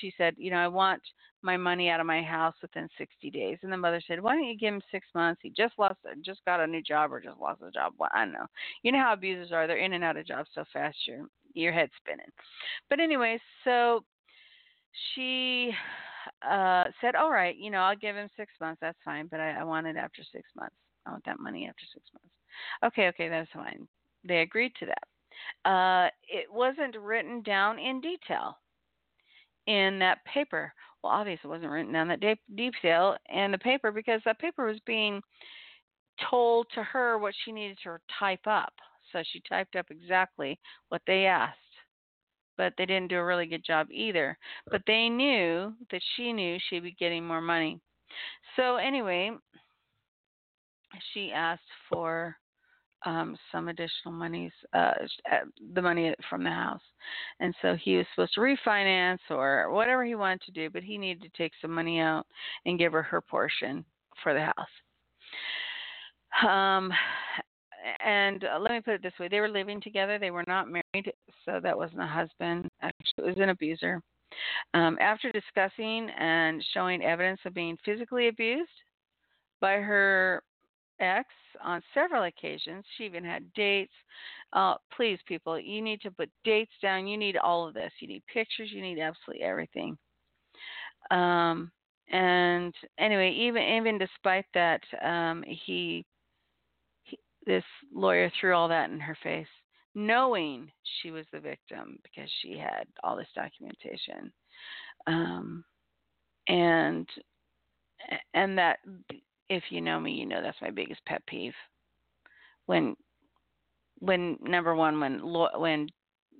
she 0.01 0.13
said, 0.17 0.35
you 0.37 0.51
know, 0.51 0.59
I 0.59 0.69
want 0.69 1.03
my 1.43 1.57
money 1.59 1.91
out 1.91 2.01
of 2.01 2.07
my 2.07 2.23
house 2.23 2.55
within 2.63 2.89
60 2.97 3.31
days. 3.31 3.59
And 3.63 3.73
the 3.73 3.77
mother 3.77 4.01
said, 4.07 4.21
why 4.21 4.35
don't 4.35 4.45
you 4.45 4.57
give 4.57 4.75
him 4.75 4.83
six 4.91 5.07
months? 5.15 5.41
He 5.43 5.51
just 5.51 5.75
lost, 5.79 5.99
just 6.25 6.45
got 6.47 6.61
a 6.61 6.67
new 6.67 6.83
job 6.83 7.13
or 7.13 7.21
just 7.21 7.39
lost 7.39 7.61
a 7.63 7.71
job. 7.71 7.93
Well, 7.99 8.11
I 8.15 8.25
don't 8.25 8.33
know. 8.33 8.47
You 8.83 8.93
know 8.93 9.01
how 9.01 9.13
abusers 9.13 9.53
are; 9.53 9.67
they're 9.67 9.77
in 9.77 9.93
and 9.93 10.03
out 10.03 10.17
of 10.17 10.27
jobs 10.27 10.49
so 10.55 10.65
fast, 10.73 10.97
your 11.07 11.27
your 11.53 11.73
head's 11.73 11.93
spinning. 12.01 12.27
But 12.91 12.99
anyway, 12.99 13.39
so 13.63 14.05
she 15.15 15.73
uh, 16.49 16.85
said, 17.01 17.15
"All 17.15 17.31
right, 17.31 17.57
you 17.57 17.71
know, 17.71 17.79
I'll 17.79 17.97
give 17.97 18.17
him 18.17 18.29
six 18.37 18.53
months. 18.61 18.79
That's 18.81 18.99
fine, 19.05 19.27
but 19.31 19.41
I, 19.41 19.53
I 19.53 19.65
want 19.65 19.87
it 19.87 19.97
after 19.97 20.23
six 20.33 20.49
months. 20.57 20.77
I 21.07 21.11
want 21.11 21.25
that 21.27 21.41
money 21.41 21.67
after 21.69 21.85
six 21.93 22.05
months." 22.13 22.35
Okay, 22.85 23.09
okay, 23.09 23.29
that's 23.29 23.51
fine. 23.53 23.87
They 24.27 24.41
agreed 24.41 24.73
to 24.81 24.87
that. 24.87 25.71
Uh, 25.71 26.11
it 26.29 26.47
wasn't 26.51 26.97
written 26.97 27.43
down 27.43 27.79
in 27.79 28.01
detail 28.01 28.59
in 29.67 29.99
that 29.99 30.25
paper. 30.25 30.73
Well, 31.03 31.13
obviously, 31.13 31.49
it 31.49 31.53
wasn't 31.53 31.73
written 31.73 31.93
down 31.93 32.09
that 32.09 32.21
de- 32.21 32.41
detail 32.55 33.17
in 33.33 33.53
the 33.53 33.59
paper 33.59 33.91
because 33.91 34.21
that 34.25 34.39
paper 34.39 34.67
was 34.67 34.81
being 34.87 35.21
told 36.31 36.67
to 36.75 36.83
her 36.83 37.19
what 37.19 37.35
she 37.45 37.53
needed 37.53 37.79
to 37.85 37.99
type 38.19 38.47
up. 38.47 38.73
So 39.13 39.23
she 39.33 39.43
typed 39.49 39.77
up 39.77 39.87
exactly 39.91 40.59
what 40.89 41.03
they 41.07 41.27
asked 41.27 41.59
but 42.57 42.73
they 42.77 42.87
didn't 42.87 43.09
do 43.09 43.19
a 43.19 43.25
really 43.25 43.47
good 43.47 43.65
job 43.65 43.89
either. 43.91 44.37
But 44.71 44.83
they 44.87 45.09
knew 45.09 45.75
that 45.91 46.03
she 46.17 46.33
knew 46.33 46.59
she'd 46.69 46.83
be 46.83 46.97
getting 46.99 47.27
more 47.27 47.41
money. 47.41 47.81
So 48.57 48.77
anyway, 48.77 49.33
she 51.13 51.33
asked 51.33 51.63
for 51.91 52.37
um, 53.07 53.37
some 53.53 53.69
additional 53.69 54.13
monies, 54.13 54.53
uh, 54.73 54.93
uh, 55.31 55.45
the 55.75 55.83
money 55.83 56.15
from 56.31 56.43
the 56.43 56.51
house, 56.51 56.81
and 57.41 57.55
so 57.61 57.75
he 57.75 57.97
was 57.97 58.07
supposed 58.15 58.35
to 58.35 58.41
refinance 58.41 59.19
or 59.29 59.71
whatever 59.73 60.05
he 60.05 60.15
wanted 60.15 60.41
to 60.43 60.53
do, 60.53 60.71
but 60.71 60.83
he 60.83 60.97
needed 60.97 61.23
to 61.23 61.37
take 61.37 61.53
some 61.61 61.71
money 61.71 62.01
out 62.01 62.27
and 62.65 62.79
give 62.79 62.93
her 62.93 63.03
her 63.03 63.21
portion 63.21 63.85
for 64.23 64.33
the 64.33 64.41
house. 64.41 64.55
Um, 66.49 66.93
and 68.05 68.45
uh, 68.45 68.59
let 68.59 68.73
me 68.73 68.81
put 68.81 68.95
it 68.95 69.03
this 69.03 69.13
way: 69.19 69.29
they 69.29 69.41
were 69.41 69.49
living 69.49 69.81
together. 69.81 70.19
They 70.19 70.31
were 70.31 70.45
not 70.47 70.69
married, 70.69 71.13
so 71.45 71.61
that 71.63 71.77
wasn't 71.77 72.03
a 72.03 72.07
husband. 72.07 72.69
Actually, 72.83 73.25
it 73.25 73.27
was 73.27 73.37
an 73.39 73.51
abuser. 73.51 74.01
Um, 74.73 74.99
after 75.01 75.31
discussing 75.31 76.11
and 76.19 76.65
showing 76.73 77.03
evidence 77.03 77.41
of 77.45 77.55
being 77.55 77.79
physically 77.85 78.29
abused 78.29 78.69
by 79.61 79.75
her 79.75 80.43
ex 81.01 81.29
on 81.63 81.83
several 81.93 82.25
occasions, 82.25 82.85
she 82.97 83.05
even 83.05 83.25
had 83.25 83.53
dates. 83.55 83.93
Uh, 84.53 84.75
please, 84.97 85.19
people, 85.27 85.59
you 85.59 85.83
need 85.83 86.01
to 86.01 86.11
put 86.11 86.31
dates 86.45 86.73
down. 86.83 87.07
You 87.07 87.17
need 87.17 87.37
all 87.37 87.67
of 87.67 87.75
this. 87.75 87.93
You 88.01 88.09
need 88.09 88.23
pictures. 88.33 88.71
You 88.73 88.83
need 88.83 88.99
absolutely 88.99 89.45
everything. 89.45 89.97
Um, 91.11 91.71
and 92.11 92.75
anyway, 92.99 93.33
even 93.33 93.63
even 93.63 93.99
despite 93.99 94.47
that, 94.55 94.81
um, 95.03 95.45
he 95.47 96.05
this 97.47 97.65
lawyer 97.93 98.31
threw 98.41 98.55
all 98.55 98.69
that 98.69 98.91
in 98.91 99.01
her 99.01 99.17
face, 99.23 99.47
knowing 99.95 100.71
she 101.01 101.11
was 101.11 101.27
the 101.33 101.41
victim 101.41 101.99
because 102.03 102.31
she 102.41 102.57
had 102.57 102.87
all 103.03 103.17
this 103.17 103.29
documentation. 103.35 104.33
Um, 105.07 105.65
and 106.49 107.09
and 108.35 108.59
that 108.59 108.79
if 109.49 109.63
you 109.71 109.81
know 109.81 110.01
me, 110.01 110.13
you 110.13 110.27
know 110.27 110.43
that's 110.43 110.61
my 110.61 110.71
biggest 110.71 111.05
pet 111.07 111.23
peeve. 111.27 111.55
When 112.67 112.97
when 113.99 114.39
number 114.43 114.75
one, 114.75 115.01
when 115.01 115.21
law, 115.21 115.59
when 115.59 115.89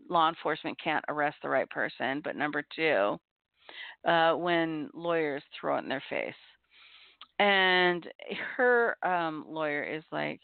law 0.09 0.29
enforcement 0.29 0.79
can't 0.83 1.05
arrest 1.09 1.37
the 1.43 1.49
right 1.49 1.69
person, 1.71 2.21
but 2.23 2.37
number 2.37 2.63
two, 2.75 3.19
uh, 4.07 4.35
when 4.35 4.91
lawyers 4.95 5.43
throw 5.59 5.77
it 5.77 5.81
in 5.83 5.89
their 5.89 6.03
face. 6.11 6.35
And 7.39 8.07
her 8.57 8.97
um, 9.03 9.45
lawyer 9.49 9.83
is 9.83 10.05
like, 10.13 10.41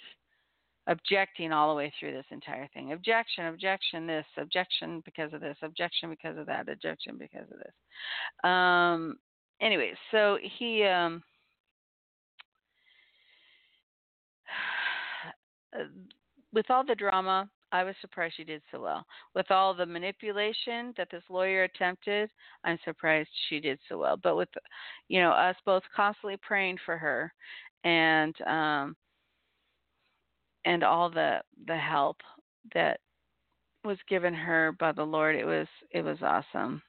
objecting 0.91 1.53
all 1.53 1.71
the 1.71 1.77
way 1.77 1.93
through 1.99 2.13
this 2.13 2.27
entire 2.31 2.69
thing. 2.75 2.93
Objection, 2.93 3.47
objection, 3.47 4.07
this, 4.07 4.27
objection 4.37 5.01
because 5.05 5.33
of 5.33 5.41
this, 5.41 5.57
objection 5.63 6.11
because 6.11 6.37
of 6.37 6.47
that, 6.47 6.69
objection 6.69 7.17
because 7.17 7.47
of 7.51 7.59
this. 7.59 7.73
Um, 8.45 9.17
anyway, 9.63 9.93
so 10.11 10.37
he 10.59 10.85
um, 10.85 11.23
with 16.53 16.69
all 16.71 16.85
the 16.85 16.97
drama, 16.97 17.49
I 17.73 17.85
was 17.85 17.95
surprised 18.01 18.35
she 18.37 18.43
did 18.43 18.63
so 18.73 18.81
well. 18.81 19.07
With 19.37 19.49
all 19.53 19.73
the 19.75 19.87
manipulation 19.87 20.93
that 20.97 21.07
this 21.13 21.23
lawyer 21.31 21.63
attempted, 21.63 22.29
I'm 22.65 22.79
surprised 22.85 23.29
she 23.49 23.61
did 23.61 23.79
so 23.89 23.97
well. 23.97 24.17
But 24.17 24.37
with, 24.37 24.49
you 25.09 25.21
know, 25.21 25.31
us 25.31 25.55
both 25.65 25.85
constantly 25.95 26.37
praying 26.43 26.79
for 26.85 26.99
her, 26.99 27.33
and 27.85 28.35
um, 28.45 28.97
and 30.65 30.83
all 30.83 31.11
the 31.11 31.41
the 31.67 31.77
help 31.77 32.19
that 32.75 33.01
was 33.85 33.99
given 34.09 34.35
her 34.35 34.73
by 34.73 34.93
the 34.93 35.03
Lord. 35.03 35.37
It 35.37 35.47
was 35.47 35.67
it 35.91 36.03
was 36.03 36.19
awesome. 36.23 36.83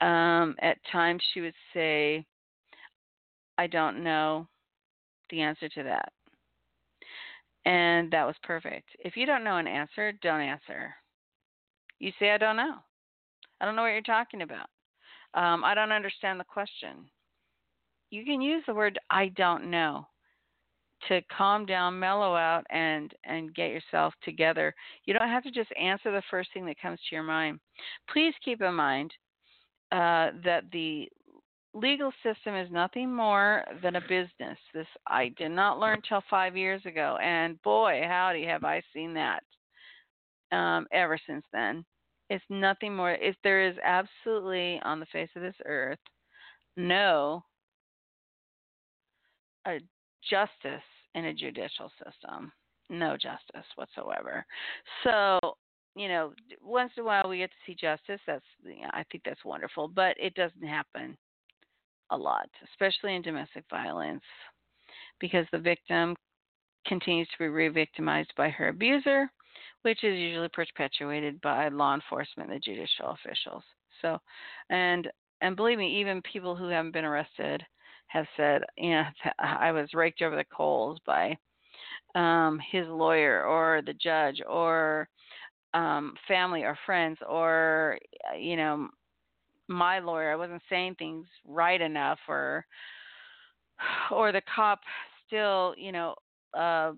Um, 0.00 0.54
at 0.60 0.78
times 0.92 1.22
she 1.32 1.40
would 1.40 1.54
say, 1.74 2.26
"I 3.56 3.66
don't 3.66 4.02
know 4.04 4.48
the 5.30 5.40
answer 5.40 5.68
to 5.68 5.82
that," 5.84 6.12
and 7.64 8.10
that 8.12 8.26
was 8.26 8.36
perfect. 8.42 8.88
If 9.00 9.16
you 9.16 9.26
don't 9.26 9.44
know 9.44 9.56
an 9.56 9.66
answer, 9.66 10.12
don't 10.22 10.40
answer. 10.40 10.94
You 11.98 12.12
say, 12.18 12.30
"I 12.30 12.38
don't 12.38 12.56
know. 12.56 12.76
I 13.60 13.64
don't 13.64 13.74
know 13.74 13.82
what 13.82 13.88
you're 13.88 14.02
talking 14.02 14.42
about. 14.42 14.68
Um, 15.34 15.64
I 15.64 15.74
don't 15.74 15.92
understand 15.92 16.38
the 16.38 16.44
question." 16.44 17.10
You 18.10 18.24
can 18.24 18.40
use 18.40 18.64
the 18.66 18.74
word 18.74 18.98
"I 19.10 19.28
don't 19.28 19.70
know." 19.70 20.08
To 21.08 21.20
calm 21.36 21.66
down, 21.66 21.98
mellow 21.98 22.34
out, 22.34 22.64
and 22.70 23.12
and 23.24 23.54
get 23.54 23.70
yourself 23.70 24.14
together. 24.24 24.74
You 25.04 25.14
don't 25.14 25.28
have 25.28 25.44
to 25.44 25.50
just 25.50 25.70
answer 25.80 26.10
the 26.10 26.22
first 26.30 26.50
thing 26.52 26.66
that 26.66 26.80
comes 26.80 26.98
to 27.08 27.14
your 27.14 27.24
mind. 27.24 27.60
Please 28.12 28.34
keep 28.44 28.60
in 28.60 28.74
mind 28.74 29.12
uh, 29.92 30.30
that 30.44 30.64
the 30.72 31.08
legal 31.74 32.10
system 32.22 32.56
is 32.56 32.70
nothing 32.70 33.14
more 33.14 33.64
than 33.82 33.96
a 33.96 34.00
business. 34.00 34.58
This 34.74 34.86
I 35.06 35.32
did 35.36 35.50
not 35.50 35.78
learn 35.78 36.00
till 36.08 36.22
five 36.28 36.56
years 36.56 36.84
ago, 36.84 37.18
and 37.22 37.62
boy, 37.62 38.02
howdy, 38.06 38.44
have 38.46 38.64
I 38.64 38.82
seen 38.92 39.14
that 39.14 39.42
um, 40.52 40.86
ever 40.92 41.18
since 41.26 41.44
then. 41.52 41.84
It's 42.30 42.44
nothing 42.50 42.94
more. 42.94 43.12
If 43.12 43.36
there 43.42 43.66
is 43.66 43.76
absolutely 43.82 44.80
on 44.84 45.00
the 45.00 45.06
face 45.06 45.30
of 45.34 45.42
this 45.42 45.54
earth 45.64 45.98
no 46.78 47.42
a 49.66 49.80
justice 50.28 50.82
in 51.14 51.26
a 51.26 51.34
judicial 51.34 51.90
system. 52.04 52.52
No 52.90 53.16
justice 53.16 53.66
whatsoever. 53.76 54.44
So, 55.04 55.38
you 55.94 56.08
know, 56.08 56.32
once 56.62 56.92
in 56.96 57.02
a 57.02 57.06
while 57.06 57.28
we 57.28 57.38
get 57.38 57.50
to 57.50 57.56
see 57.66 57.74
justice. 57.74 58.20
That's, 58.26 58.44
you 58.62 58.82
know, 58.82 58.90
I 58.92 59.04
think 59.10 59.24
that's 59.24 59.44
wonderful, 59.44 59.88
but 59.88 60.16
it 60.18 60.34
doesn't 60.34 60.66
happen 60.66 61.16
a 62.10 62.16
lot, 62.16 62.48
especially 62.72 63.16
in 63.16 63.22
domestic 63.22 63.64
violence, 63.68 64.22
because 65.20 65.46
the 65.52 65.58
victim 65.58 66.16
continues 66.86 67.28
to 67.28 67.38
be 67.38 67.48
re 67.48 67.68
victimized 67.68 68.32
by 68.36 68.48
her 68.48 68.68
abuser, 68.68 69.30
which 69.82 70.02
is 70.04 70.16
usually 70.16 70.48
perpetuated 70.48 71.40
by 71.40 71.68
law 71.68 71.94
enforcement 71.94 72.50
and 72.50 72.56
the 72.56 72.60
judicial 72.60 73.10
officials. 73.10 73.62
So, 74.00 74.18
and 74.70 75.08
and 75.40 75.56
believe 75.56 75.78
me, 75.78 76.00
even 76.00 76.22
people 76.22 76.56
who 76.56 76.68
haven't 76.68 76.92
been 76.92 77.04
arrested 77.04 77.62
have 78.08 78.26
said, 78.36 78.62
you 78.76 78.90
know, 78.90 79.04
I 79.38 79.72
was 79.72 79.94
raked 79.94 80.22
over 80.22 80.36
the 80.36 80.44
coals 80.44 80.98
by 81.06 81.36
um, 82.14 82.60
his 82.70 82.86
lawyer 82.88 83.44
or 83.44 83.82
the 83.84 83.94
judge 83.94 84.40
or 84.48 85.08
um, 85.74 86.14
family 86.26 86.62
or 86.64 86.76
friends 86.86 87.18
or 87.28 87.98
you 88.38 88.56
know 88.56 88.88
my 89.68 89.98
lawyer. 89.98 90.32
I 90.32 90.36
wasn't 90.36 90.62
saying 90.68 90.96
things 90.98 91.26
right 91.46 91.80
enough 91.80 92.18
or 92.28 92.64
or 94.10 94.32
the 94.32 94.42
cop 94.54 94.80
still 95.26 95.74
you 95.76 95.92
know 95.92 96.14
uh, 96.58 96.92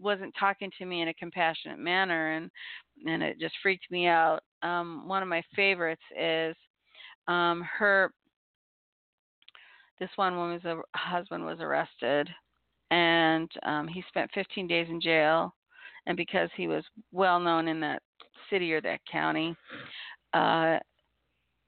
wasn't 0.00 0.34
talking 0.38 0.70
to 0.78 0.84
me 0.84 1.02
in 1.02 1.08
a 1.08 1.14
compassionate 1.14 1.78
manner 1.78 2.32
and 2.32 2.50
and 3.06 3.22
it 3.22 3.38
just 3.38 3.54
freaked 3.62 3.90
me 3.90 4.08
out. 4.08 4.40
Um, 4.62 5.06
one 5.06 5.22
of 5.22 5.28
my 5.28 5.42
favorites 5.54 6.02
is 6.18 6.56
um, 7.28 7.64
her. 7.78 8.12
This 10.00 10.10
one 10.16 10.36
woman's 10.36 10.62
husband 10.94 11.44
was 11.44 11.58
arrested, 11.60 12.28
and 12.90 13.50
um, 13.64 13.88
he 13.88 14.04
spent 14.08 14.30
15 14.34 14.66
days 14.68 14.86
in 14.88 15.00
jail. 15.00 15.54
And 16.06 16.16
because 16.16 16.48
he 16.56 16.68
was 16.68 16.84
well 17.12 17.38
known 17.38 17.68
in 17.68 17.80
that 17.80 18.02
city 18.48 18.72
or 18.72 18.80
that 18.80 19.00
county, 19.10 19.54
uh, 20.32 20.78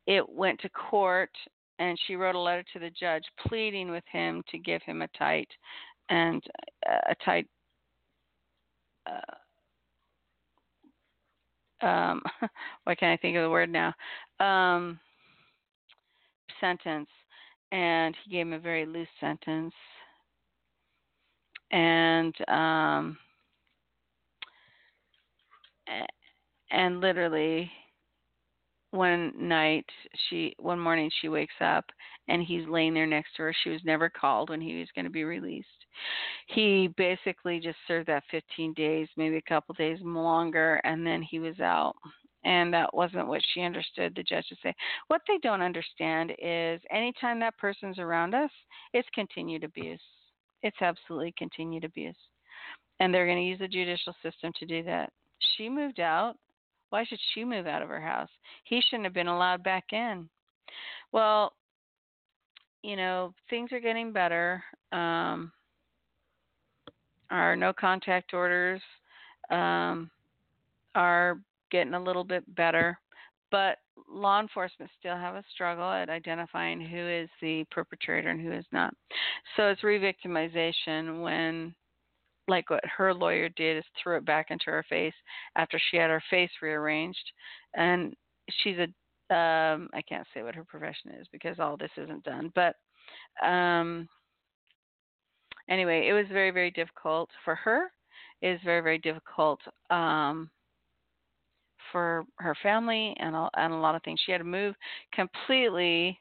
it 0.06 0.26
went 0.28 0.60
to 0.60 0.68
court, 0.70 1.30
and 1.78 1.98
she 2.06 2.16
wrote 2.16 2.34
a 2.34 2.40
letter 2.40 2.64
to 2.72 2.78
the 2.78 2.90
judge 2.90 3.24
pleading 3.46 3.90
with 3.90 4.04
him 4.10 4.42
to 4.50 4.58
give 4.58 4.82
him 4.82 5.02
a 5.02 5.08
tight 5.08 5.48
and 6.08 6.42
uh, 6.88 7.10
a 7.10 7.14
tight. 7.24 7.46
Uh, 9.06 9.20
um, 11.86 12.22
why 12.84 12.94
can't 12.94 13.12
I 13.12 13.20
think 13.20 13.36
of 13.36 13.42
the 13.42 13.50
word 13.50 13.70
now? 13.70 13.92
Um, 14.40 14.98
sentence, 16.60 17.08
and 17.72 18.14
he 18.24 18.30
gave 18.30 18.46
him 18.46 18.52
a 18.52 18.58
very 18.58 18.86
loose 18.86 19.08
sentence, 19.20 19.74
and 21.70 22.34
um, 22.48 23.16
and 26.70 27.00
literally 27.00 27.70
one 28.92 29.32
night 29.36 29.86
she 30.28 30.54
one 30.58 30.78
morning 30.78 31.10
she 31.20 31.28
wakes 31.28 31.54
up 31.60 31.84
and 32.28 32.42
he's 32.42 32.66
laying 32.68 32.94
there 32.94 33.06
next 33.06 33.36
to 33.36 33.42
her. 33.42 33.54
She 33.62 33.70
was 33.70 33.80
never 33.84 34.08
called 34.08 34.50
when 34.50 34.60
he 34.60 34.78
was 34.78 34.88
going 34.94 35.04
to 35.04 35.10
be 35.10 35.24
released. 35.24 35.68
He 36.48 36.88
basically 36.96 37.60
just 37.60 37.78
served 37.86 38.08
that 38.08 38.24
15 38.30 38.74
days 38.74 39.08
maybe 39.16 39.36
a 39.36 39.42
couple 39.42 39.74
days 39.74 39.98
longer 40.02 40.80
and 40.84 41.06
then 41.06 41.22
he 41.22 41.38
was 41.38 41.58
out 41.60 41.94
and 42.44 42.72
that 42.72 42.92
wasn't 42.94 43.26
what 43.26 43.42
she 43.52 43.62
understood 43.62 44.12
the 44.14 44.22
judge 44.22 44.46
to 44.48 44.56
say 44.62 44.74
what 45.08 45.20
they 45.28 45.38
don't 45.42 45.62
understand 45.62 46.32
is 46.42 46.80
anytime 46.90 47.38
that 47.38 47.56
person's 47.58 47.98
around 47.98 48.34
us 48.34 48.50
it's 48.92 49.08
continued 49.14 49.64
abuse 49.64 50.00
it's 50.62 50.80
absolutely 50.80 51.34
continued 51.36 51.84
abuse 51.84 52.16
and 53.00 53.12
they're 53.12 53.26
going 53.26 53.38
to 53.38 53.44
use 53.44 53.58
the 53.58 53.68
judicial 53.68 54.14
system 54.22 54.52
to 54.58 54.66
do 54.66 54.82
that 54.82 55.12
she 55.56 55.68
moved 55.68 56.00
out 56.00 56.36
why 56.90 57.04
should 57.04 57.20
she 57.32 57.44
move 57.44 57.66
out 57.66 57.82
of 57.82 57.88
her 57.88 58.00
house? 58.00 58.28
He 58.64 58.80
shouldn't 58.82 59.04
have 59.04 59.14
been 59.14 59.28
allowed 59.28 59.62
back 59.62 59.84
in. 59.92 60.28
Well, 61.12 61.54
you 62.82 62.96
know, 62.96 63.32
things 63.48 63.72
are 63.72 63.80
getting 63.80 64.12
better. 64.12 64.62
Um, 64.92 65.52
our 67.30 67.54
no 67.54 67.72
contact 67.72 68.34
orders 68.34 68.82
um, 69.50 70.10
are 70.94 71.38
getting 71.70 71.94
a 71.94 72.02
little 72.02 72.24
bit 72.24 72.44
better, 72.54 72.98
but 73.50 73.78
law 74.08 74.40
enforcement 74.40 74.90
still 74.98 75.16
have 75.16 75.34
a 75.34 75.44
struggle 75.52 75.90
at 75.90 76.08
identifying 76.08 76.80
who 76.80 77.08
is 77.08 77.28
the 77.40 77.64
perpetrator 77.70 78.28
and 78.28 78.40
who 78.40 78.52
is 78.52 78.64
not. 78.72 78.94
So 79.56 79.68
it's 79.68 79.84
re-victimization 79.84 81.22
when 81.22 81.74
like 82.48 82.68
what 82.68 82.84
her 82.84 83.14
lawyer 83.14 83.48
did 83.50 83.78
is 83.78 83.84
threw 84.02 84.16
it 84.16 84.24
back 84.26 84.46
into 84.50 84.66
her 84.66 84.84
face 84.88 85.14
after 85.56 85.80
she 85.90 85.96
had 85.96 86.10
her 86.10 86.22
face 86.30 86.50
rearranged 86.60 87.32
and 87.74 88.14
she's 88.50 88.76
a 88.76 88.84
um 89.34 89.88
I 89.94 90.02
can't 90.08 90.26
say 90.34 90.42
what 90.42 90.56
her 90.56 90.64
profession 90.64 91.12
is 91.20 91.28
because 91.30 91.60
all 91.60 91.76
this 91.76 91.92
isn't 91.96 92.24
done 92.24 92.52
but 92.56 92.74
um 93.46 94.08
anyway 95.68 96.08
it 96.08 96.12
was 96.12 96.26
very 96.32 96.50
very 96.50 96.72
difficult 96.72 97.30
for 97.44 97.54
her 97.54 97.92
it 98.42 98.48
was 98.48 98.60
very 98.64 98.80
very 98.80 98.98
difficult 98.98 99.60
um 99.90 100.50
for 101.92 102.24
her 102.38 102.56
family 102.62 103.14
and 103.18 103.34
a, 103.34 103.48
and 103.54 103.72
a 103.72 103.76
lot 103.76 103.94
of 103.94 104.02
things 104.02 104.20
she 104.24 104.32
had 104.32 104.38
to 104.38 104.44
move 104.44 104.74
completely 105.12 106.18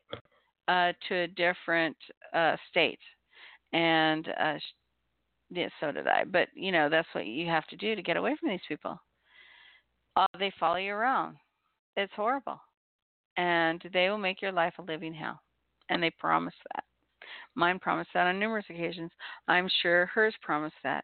uh 0.68 0.92
to 1.08 1.16
a 1.16 1.28
different 1.28 1.96
uh 2.34 2.56
state 2.70 3.00
and 3.74 4.30
uh 4.40 4.56
yeah, 5.52 5.70
so 5.80 5.92
did 5.92 6.08
I. 6.08 6.24
But 6.26 6.50
you 6.54 6.72
know, 6.72 6.90
that's 6.90 7.08
what 7.14 7.26
you 7.26 7.48
have 7.48 7.66
to 7.68 7.76
do 7.76 7.96
to 7.96 8.02
get 8.02 8.18
away 8.18 8.36
from 8.40 8.50
these 8.50 8.60
people. 8.68 9.00
Uh, 10.16 10.26
they 10.38 10.52
follow 10.60 10.76
you 10.78 10.94
around. 10.94 11.38
It's 11.96 12.14
horrible, 12.16 12.60
and 13.38 13.82
they 13.94 14.10
will 14.10 14.18
make 14.18 14.42
your 14.42 14.52
life 14.52 14.74
a 14.80 14.84
living 14.84 15.14
hell. 15.14 15.42
And 15.90 16.02
they 16.04 16.12
promise 16.12 16.54
that. 16.74 16.84
Mine 17.56 17.80
promised 17.80 18.12
that 18.14 18.28
on 18.28 18.40
numerous 18.40 18.66
occasions. 18.70 19.12
I'm 19.48 19.70
sure 19.82 20.06
hers 20.08 20.36
promised 20.42 20.76
that. 20.84 21.04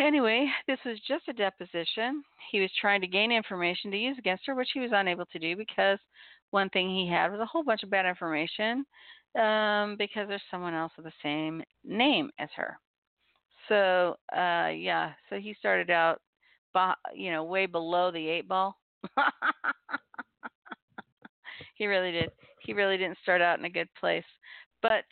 Anyway, 0.00 0.50
this 0.66 0.78
was 0.86 0.98
just 1.06 1.28
a 1.28 1.32
deposition. 1.34 2.22
He 2.50 2.60
was 2.60 2.70
trying 2.80 3.02
to 3.02 3.06
gain 3.06 3.30
information 3.30 3.90
to 3.90 3.98
use 3.98 4.16
against 4.18 4.46
her, 4.46 4.54
which 4.54 4.70
he 4.72 4.80
was 4.80 4.90
unable 4.94 5.26
to 5.26 5.38
do 5.38 5.54
because 5.56 5.98
one 6.52 6.70
thing 6.70 6.88
he 6.88 7.06
had 7.06 7.30
was 7.30 7.40
a 7.40 7.46
whole 7.46 7.62
bunch 7.62 7.82
of 7.82 7.90
bad 7.90 8.06
information 8.06 8.86
um, 9.38 9.96
because 9.98 10.26
there's 10.26 10.40
someone 10.50 10.72
else 10.72 10.92
with 10.96 11.04
the 11.04 11.12
same 11.22 11.62
name 11.84 12.30
as 12.38 12.48
her. 12.56 12.78
So 13.68 14.16
uh, 14.34 14.68
yeah, 14.68 15.12
so 15.28 15.36
he 15.36 15.54
started 15.58 15.90
out, 15.90 16.22
you 17.14 17.30
know, 17.30 17.44
way 17.44 17.66
below 17.66 18.10
the 18.10 18.26
eight 18.26 18.48
ball. 18.48 18.78
he 21.74 21.86
really 21.86 22.10
did. 22.10 22.30
He 22.62 22.72
really 22.72 22.96
didn't 22.96 23.18
start 23.22 23.42
out 23.42 23.58
in 23.58 23.66
a 23.66 23.70
good 23.70 23.88
place. 23.98 24.24
But 24.80 25.04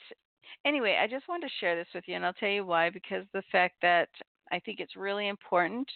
anyway, 0.64 0.98
I 1.01 1.07
just 1.07 1.29
wanted 1.29 1.48
to 1.48 1.55
share 1.61 1.77
this 1.77 1.88
with 1.94 2.05
you, 2.07 2.16
and 2.16 2.24
I'll 2.24 2.33
tell 2.33 2.48
you 2.48 2.64
why. 2.64 2.88
Because 2.88 3.27
the 3.35 3.42
fact 3.53 3.77
that 3.83 4.09
I 4.52 4.58
think 4.61 4.80
it's 4.80 4.96
really 4.96 5.28
important 5.28 5.88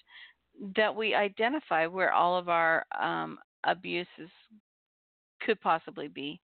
that 0.76 0.94
we 0.94 1.14
identify 1.14 1.86
where 1.86 2.12
all 2.12 2.36
of 2.36 2.48
our 2.48 2.84
um, 3.00 3.38
abuses 3.64 4.30
could 5.40 5.60
possibly 5.60 6.08
be 6.08 6.40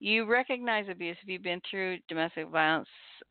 you 0.00 0.24
recognize 0.24 0.86
abuse 0.88 1.16
if 1.22 1.28
you've 1.28 1.42
been 1.42 1.60
through 1.68 1.98
domestic 2.08 2.48
violence, 2.48 2.88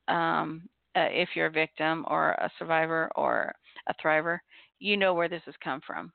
um, 0.08 0.68
uh, 0.96 1.08
if 1.12 1.30
you're 1.36 1.48
a 1.48 1.52
victim 1.52 2.06
or 2.10 2.32
a 2.32 2.50
survivor 2.60 3.10
or 3.16 3.54
a 3.88 3.94
thriver, 4.04 4.40
you 4.80 4.98
know 4.98 5.14
where 5.14 5.30
this 5.30 5.42
has 5.46 5.56
come 5.64 5.82
from. 5.86 6.12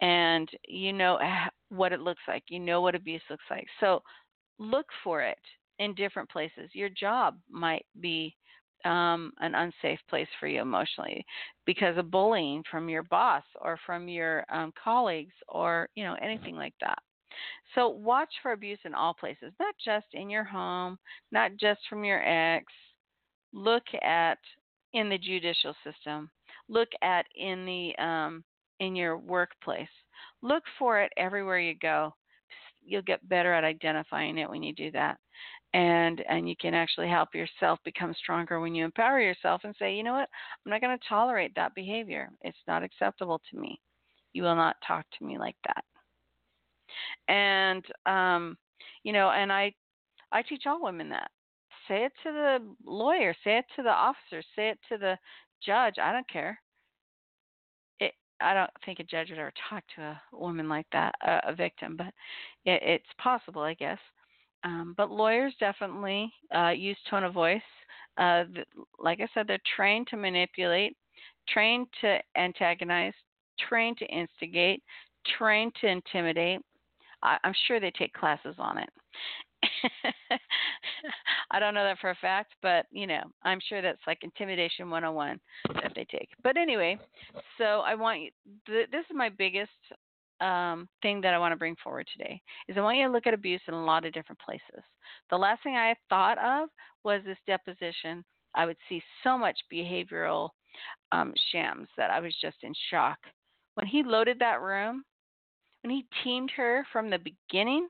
And 0.00 0.48
you 0.68 0.92
know 0.92 1.18
what 1.70 1.92
it 1.92 2.00
looks 2.00 2.22
like. 2.28 2.44
You 2.48 2.60
know 2.60 2.80
what 2.80 2.94
abuse 2.94 3.22
looks 3.30 3.44
like. 3.50 3.66
So 3.80 4.02
look 4.58 4.86
for 5.02 5.22
it 5.22 5.38
in 5.78 5.94
different 5.94 6.28
places. 6.28 6.70
Your 6.72 6.88
job 6.88 7.38
might 7.50 7.86
be 8.00 8.36
um, 8.84 9.32
an 9.40 9.54
unsafe 9.54 10.00
place 10.08 10.28
for 10.38 10.46
you 10.46 10.60
emotionally 10.60 11.24
because 11.66 11.96
of 11.96 12.10
bullying 12.10 12.62
from 12.70 12.88
your 12.88 13.02
boss 13.04 13.44
or 13.60 13.78
from 13.86 14.08
your 14.08 14.44
um, 14.52 14.72
colleagues 14.82 15.34
or 15.48 15.88
you 15.94 16.04
know 16.04 16.16
anything 16.20 16.56
like 16.56 16.74
that. 16.80 16.98
So 17.74 17.88
watch 17.88 18.32
for 18.42 18.52
abuse 18.52 18.78
in 18.84 18.94
all 18.94 19.14
places, 19.14 19.52
not 19.58 19.74
just 19.84 20.06
in 20.12 20.30
your 20.30 20.44
home, 20.44 20.98
not 21.32 21.52
just 21.58 21.80
from 21.88 22.04
your 22.04 22.22
ex. 22.24 22.66
Look 23.52 23.84
at 24.02 24.38
in 24.92 25.08
the 25.08 25.18
judicial 25.18 25.74
system. 25.84 26.30
Look 26.68 26.88
at 27.02 27.26
in 27.36 27.66
the 27.66 28.02
um, 28.02 28.44
in 28.80 28.96
your 28.96 29.18
workplace. 29.18 29.88
Look 30.42 30.62
for 30.78 31.00
it 31.00 31.12
everywhere 31.16 31.58
you 31.58 31.74
go. 31.74 32.14
You'll 32.84 33.02
get 33.02 33.28
better 33.28 33.52
at 33.52 33.64
identifying 33.64 34.38
it 34.38 34.48
when 34.48 34.62
you 34.62 34.74
do 34.74 34.90
that. 34.92 35.18
And 35.74 36.24
and 36.28 36.48
you 36.48 36.54
can 36.56 36.72
actually 36.72 37.08
help 37.08 37.34
yourself 37.34 37.78
become 37.84 38.14
stronger 38.14 38.60
when 38.60 38.74
you 38.74 38.84
empower 38.84 39.20
yourself 39.20 39.62
and 39.64 39.74
say, 39.78 39.94
you 39.94 40.02
know 40.02 40.14
what, 40.14 40.28
I'm 40.64 40.70
not 40.70 40.80
going 40.80 40.96
to 40.96 41.08
tolerate 41.08 41.54
that 41.56 41.74
behavior. 41.74 42.30
It's 42.42 42.56
not 42.66 42.82
acceptable 42.82 43.42
to 43.50 43.58
me. 43.58 43.78
You 44.32 44.44
will 44.44 44.56
not 44.56 44.76
talk 44.86 45.04
to 45.18 45.24
me 45.26 45.36
like 45.38 45.56
that 45.66 45.84
and 47.28 47.84
um, 48.06 48.56
you 49.02 49.12
know, 49.12 49.30
and 49.30 49.52
I 49.52 49.72
I 50.32 50.42
teach 50.42 50.64
all 50.66 50.82
women 50.82 51.08
that. 51.10 51.30
Say 51.88 52.04
it 52.04 52.12
to 52.22 52.32
the 52.32 52.58
lawyer, 52.90 53.34
say 53.44 53.58
it 53.58 53.66
to 53.76 53.82
the 53.82 53.90
officer, 53.90 54.42
say 54.56 54.70
it 54.70 54.78
to 54.90 54.98
the 54.98 55.18
judge. 55.64 55.94
I 56.02 56.12
don't 56.12 56.28
care. 56.28 56.58
It, 58.00 58.12
I 58.40 58.54
don't 58.54 58.70
think 58.84 59.00
a 59.00 59.04
judge 59.04 59.28
would 59.30 59.38
ever 59.38 59.52
talk 59.68 59.84
to 59.96 60.02
a 60.02 60.20
woman 60.32 60.68
like 60.68 60.86
that, 60.92 61.14
a, 61.22 61.50
a 61.50 61.54
victim, 61.54 61.96
but 61.96 62.06
it, 62.64 62.82
it's 62.82 63.04
possible, 63.22 63.60
I 63.62 63.74
guess. 63.74 63.98
Um, 64.64 64.94
but 64.96 65.10
lawyers 65.10 65.54
definitely 65.60 66.32
uh, 66.54 66.70
use 66.70 66.96
tone 67.10 67.24
of 67.24 67.34
voice. 67.34 67.60
Uh, 68.16 68.44
like 68.98 69.20
I 69.20 69.28
said, 69.34 69.46
they're 69.46 69.58
trained 69.76 70.06
to 70.08 70.16
manipulate, 70.16 70.96
trained 71.48 71.86
to 72.00 72.18
antagonize, 72.36 73.12
trained 73.68 73.98
to 73.98 74.06
instigate, 74.06 74.82
trained 75.38 75.74
to 75.80 75.86
intimidate. 75.86 76.60
I- 77.22 77.38
I'm 77.44 77.54
sure 77.66 77.78
they 77.78 77.90
take 77.90 78.12
classes 78.14 78.56
on 78.58 78.78
it. 78.78 78.88
I 81.50 81.58
don't 81.58 81.74
know 81.74 81.84
that 81.84 81.98
for 81.98 82.10
a 82.10 82.14
fact, 82.16 82.54
but 82.62 82.86
you 82.90 83.06
know, 83.06 83.22
I'm 83.42 83.60
sure 83.68 83.82
that's 83.82 84.00
like 84.06 84.18
intimidation 84.22 84.90
101 84.90 85.40
that 85.82 85.92
they 85.94 86.06
take. 86.10 86.28
But 86.42 86.56
anyway, 86.56 86.98
so 87.58 87.80
I 87.80 87.94
want 87.94 88.20
you. 88.20 88.30
Th- 88.66 88.90
this 88.90 89.04
is 89.10 89.16
my 89.16 89.28
biggest 89.28 89.70
um, 90.40 90.88
thing 91.02 91.20
that 91.20 91.34
I 91.34 91.38
want 91.38 91.52
to 91.52 91.58
bring 91.58 91.76
forward 91.82 92.06
today 92.16 92.40
is 92.68 92.76
I 92.76 92.80
want 92.80 92.98
you 92.98 93.06
to 93.06 93.12
look 93.12 93.26
at 93.26 93.34
abuse 93.34 93.60
in 93.68 93.74
a 93.74 93.84
lot 93.84 94.04
of 94.04 94.12
different 94.12 94.40
places. 94.40 94.84
The 95.30 95.36
last 95.36 95.62
thing 95.62 95.76
I 95.76 95.94
thought 96.08 96.38
of 96.38 96.68
was 97.04 97.22
this 97.24 97.38
deposition. 97.46 98.24
I 98.54 98.66
would 98.66 98.76
see 98.88 99.02
so 99.22 99.36
much 99.36 99.56
behavioral 99.72 100.50
um, 101.12 101.32
shams 101.52 101.88
that 101.96 102.10
I 102.10 102.20
was 102.20 102.34
just 102.40 102.56
in 102.62 102.72
shock. 102.90 103.18
When 103.74 103.86
he 103.86 104.02
loaded 104.02 104.38
that 104.38 104.60
room, 104.60 105.04
when 105.82 105.90
he 105.90 106.06
teamed 106.22 106.50
her 106.56 106.86
from 106.92 107.10
the 107.10 107.18
beginning, 107.18 107.88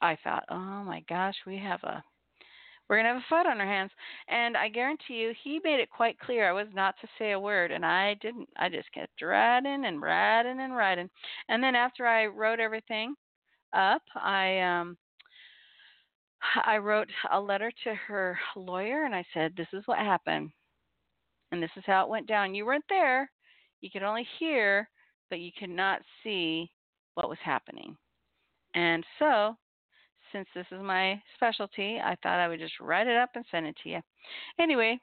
I 0.00 0.16
thought, 0.24 0.44
oh 0.48 0.82
my 0.84 1.04
gosh, 1.08 1.34
we 1.46 1.58
have 1.58 1.82
a 1.82 2.02
we're 2.90 2.96
gonna 2.96 3.14
have 3.14 3.18
a 3.18 3.24
fight 3.30 3.46
on 3.46 3.60
our 3.60 3.66
hands. 3.66 3.92
And 4.28 4.56
I 4.56 4.68
guarantee 4.68 5.14
you, 5.14 5.32
he 5.44 5.60
made 5.62 5.78
it 5.78 5.88
quite 5.90 6.18
clear 6.18 6.48
I 6.48 6.52
was 6.52 6.66
not 6.74 6.96
to 7.00 7.08
say 7.18 7.30
a 7.30 7.40
word, 7.40 7.70
and 7.70 7.86
I 7.86 8.14
didn't. 8.14 8.48
I 8.56 8.68
just 8.68 8.92
kept 8.92 9.22
writing 9.22 9.84
and 9.84 10.02
writing 10.02 10.58
and 10.60 10.74
writing. 10.74 11.08
And 11.48 11.62
then 11.62 11.76
after 11.76 12.04
I 12.04 12.26
wrote 12.26 12.58
everything 12.58 13.14
up, 13.72 14.02
I 14.16 14.58
um 14.58 14.98
I 16.64 16.78
wrote 16.78 17.08
a 17.30 17.40
letter 17.40 17.70
to 17.84 17.94
her 17.94 18.36
lawyer, 18.56 19.04
and 19.04 19.14
I 19.14 19.24
said, 19.32 19.54
this 19.56 19.68
is 19.72 19.84
what 19.86 19.98
happened, 19.98 20.50
and 21.52 21.62
this 21.62 21.70
is 21.76 21.84
how 21.86 22.02
it 22.02 22.10
went 22.10 22.26
down. 22.26 22.56
You 22.56 22.66
weren't 22.66 22.84
there. 22.88 23.30
You 23.82 23.90
could 23.90 24.02
only 24.02 24.26
hear, 24.40 24.88
but 25.28 25.38
you 25.38 25.52
could 25.56 25.70
not 25.70 26.02
see 26.24 26.72
what 27.14 27.28
was 27.28 27.38
happening. 27.44 27.96
And 28.74 29.04
so 29.20 29.56
since 30.32 30.48
this 30.54 30.66
is 30.70 30.82
my 30.82 31.20
specialty, 31.34 31.98
I 32.02 32.16
thought 32.22 32.40
I 32.40 32.48
would 32.48 32.60
just 32.60 32.80
write 32.80 33.06
it 33.06 33.16
up 33.16 33.30
and 33.34 33.44
send 33.50 33.66
it 33.66 33.76
to 33.82 33.88
you. 33.88 34.00
Anyway, 34.58 34.98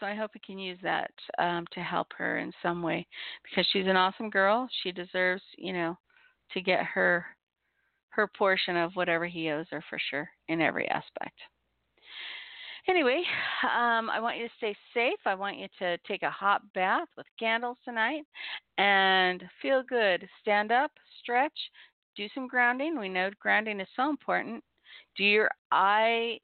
so 0.00 0.06
I 0.06 0.14
hope 0.14 0.30
we 0.34 0.40
can 0.44 0.58
use 0.58 0.78
that 0.82 1.10
um, 1.38 1.66
to 1.72 1.80
help 1.80 2.08
her 2.16 2.38
in 2.38 2.52
some 2.62 2.82
way 2.82 3.06
because 3.42 3.66
she's 3.72 3.86
an 3.86 3.96
awesome 3.96 4.30
girl. 4.30 4.68
She 4.82 4.92
deserves, 4.92 5.42
you 5.58 5.72
know, 5.72 5.98
to 6.52 6.60
get 6.60 6.84
her 6.84 7.26
her 8.10 8.28
portion 8.38 8.76
of 8.76 8.92
whatever 8.94 9.26
he 9.26 9.50
owes 9.50 9.66
her 9.70 9.82
for 9.90 9.98
sure 10.10 10.28
in 10.48 10.60
every 10.60 10.88
aspect. 10.88 11.36
Anyway, 12.86 13.22
um, 13.62 14.10
I 14.10 14.20
want 14.20 14.36
you 14.36 14.46
to 14.46 14.54
stay 14.58 14.76
safe. 14.92 15.18
I 15.24 15.34
want 15.34 15.56
you 15.56 15.66
to 15.78 15.98
take 16.06 16.22
a 16.22 16.30
hot 16.30 16.60
bath 16.74 17.08
with 17.16 17.26
candles 17.38 17.78
tonight 17.84 18.22
and 18.76 19.42
feel 19.62 19.82
good. 19.82 20.28
Stand 20.42 20.70
up, 20.70 20.92
stretch, 21.20 21.58
do 22.16 22.28
some 22.34 22.46
grounding. 22.46 22.98
We 22.98 23.08
know 23.08 23.30
grounding 23.40 23.80
is 23.80 23.88
so 23.96 24.08
important. 24.10 24.62
Do 25.16 25.24
your 25.24 25.50
I 25.70 26.38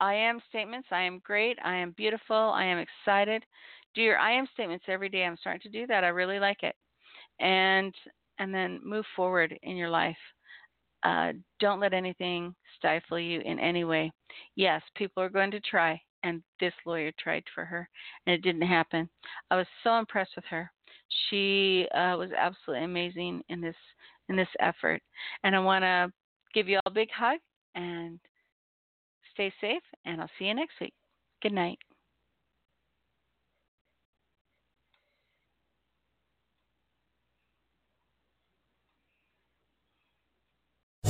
I 0.00 0.14
am 0.14 0.40
statements. 0.48 0.88
I 0.90 1.02
am 1.02 1.20
great. 1.24 1.58
I 1.64 1.74
am 1.74 1.92
beautiful. 1.92 2.36
I 2.36 2.64
am 2.64 2.78
excited. 2.78 3.44
Do 3.94 4.02
your 4.02 4.18
I 4.18 4.32
am 4.32 4.46
statements 4.52 4.84
every 4.88 5.08
day. 5.08 5.24
I'm 5.24 5.36
starting 5.38 5.70
to 5.70 5.78
do 5.78 5.86
that. 5.88 6.04
I 6.04 6.08
really 6.08 6.38
like 6.38 6.62
it. 6.62 6.76
And 7.40 7.94
and 8.38 8.54
then 8.54 8.80
move 8.84 9.04
forward 9.16 9.58
in 9.62 9.76
your 9.76 9.90
life. 9.90 10.16
Uh, 11.02 11.32
don't 11.60 11.80
let 11.80 11.94
anything 11.94 12.54
stifle 12.76 13.18
you 13.18 13.40
in 13.40 13.58
any 13.58 13.84
way. 13.84 14.10
Yes, 14.56 14.82
people 14.96 15.22
are 15.22 15.28
going 15.28 15.50
to 15.52 15.60
try, 15.60 16.00
and 16.24 16.42
this 16.58 16.72
lawyer 16.84 17.12
tried 17.18 17.44
for 17.54 17.64
her, 17.64 17.88
and 18.26 18.34
it 18.34 18.42
didn't 18.42 18.66
happen. 18.66 19.08
I 19.50 19.56
was 19.56 19.66
so 19.84 19.96
impressed 19.96 20.32
with 20.34 20.44
her. 20.46 20.70
She 21.28 21.86
uh, 21.94 22.16
was 22.18 22.30
absolutely 22.36 22.84
amazing 22.84 23.42
in 23.48 23.60
this 23.60 23.76
in 24.28 24.36
this 24.36 24.48
effort. 24.60 25.00
And 25.42 25.54
I 25.56 25.60
want 25.60 25.82
to 25.82 26.12
give 26.54 26.68
you 26.68 26.76
all 26.76 26.82
a 26.86 26.90
big 26.90 27.08
hug 27.10 27.38
and 27.74 28.18
stay 29.32 29.52
safe, 29.60 29.82
and 30.04 30.20
I'll 30.20 30.30
see 30.38 30.46
you 30.46 30.54
next 30.54 30.74
week. 30.80 30.94
Good 31.42 31.52
night. 31.52 31.78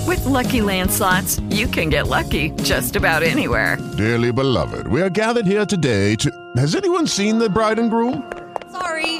With 0.06 0.24
Lucky 0.24 0.62
Land 0.62 0.90
slots, 0.90 1.38
you 1.50 1.66
can 1.66 1.90
get 1.90 2.08
lucky 2.08 2.50
just 2.62 2.96
about 2.96 3.22
anywhere. 3.22 3.76
Dearly 3.98 4.32
beloved, 4.32 4.86
we 4.86 5.02
are 5.02 5.10
gathered 5.10 5.46
here 5.46 5.66
today 5.66 6.16
to. 6.16 6.30
Has 6.56 6.74
anyone 6.74 7.06
seen 7.06 7.38
the 7.38 7.50
bride 7.50 7.78
and 7.78 7.90
groom? 7.90 8.32
Sorry, 8.72 9.17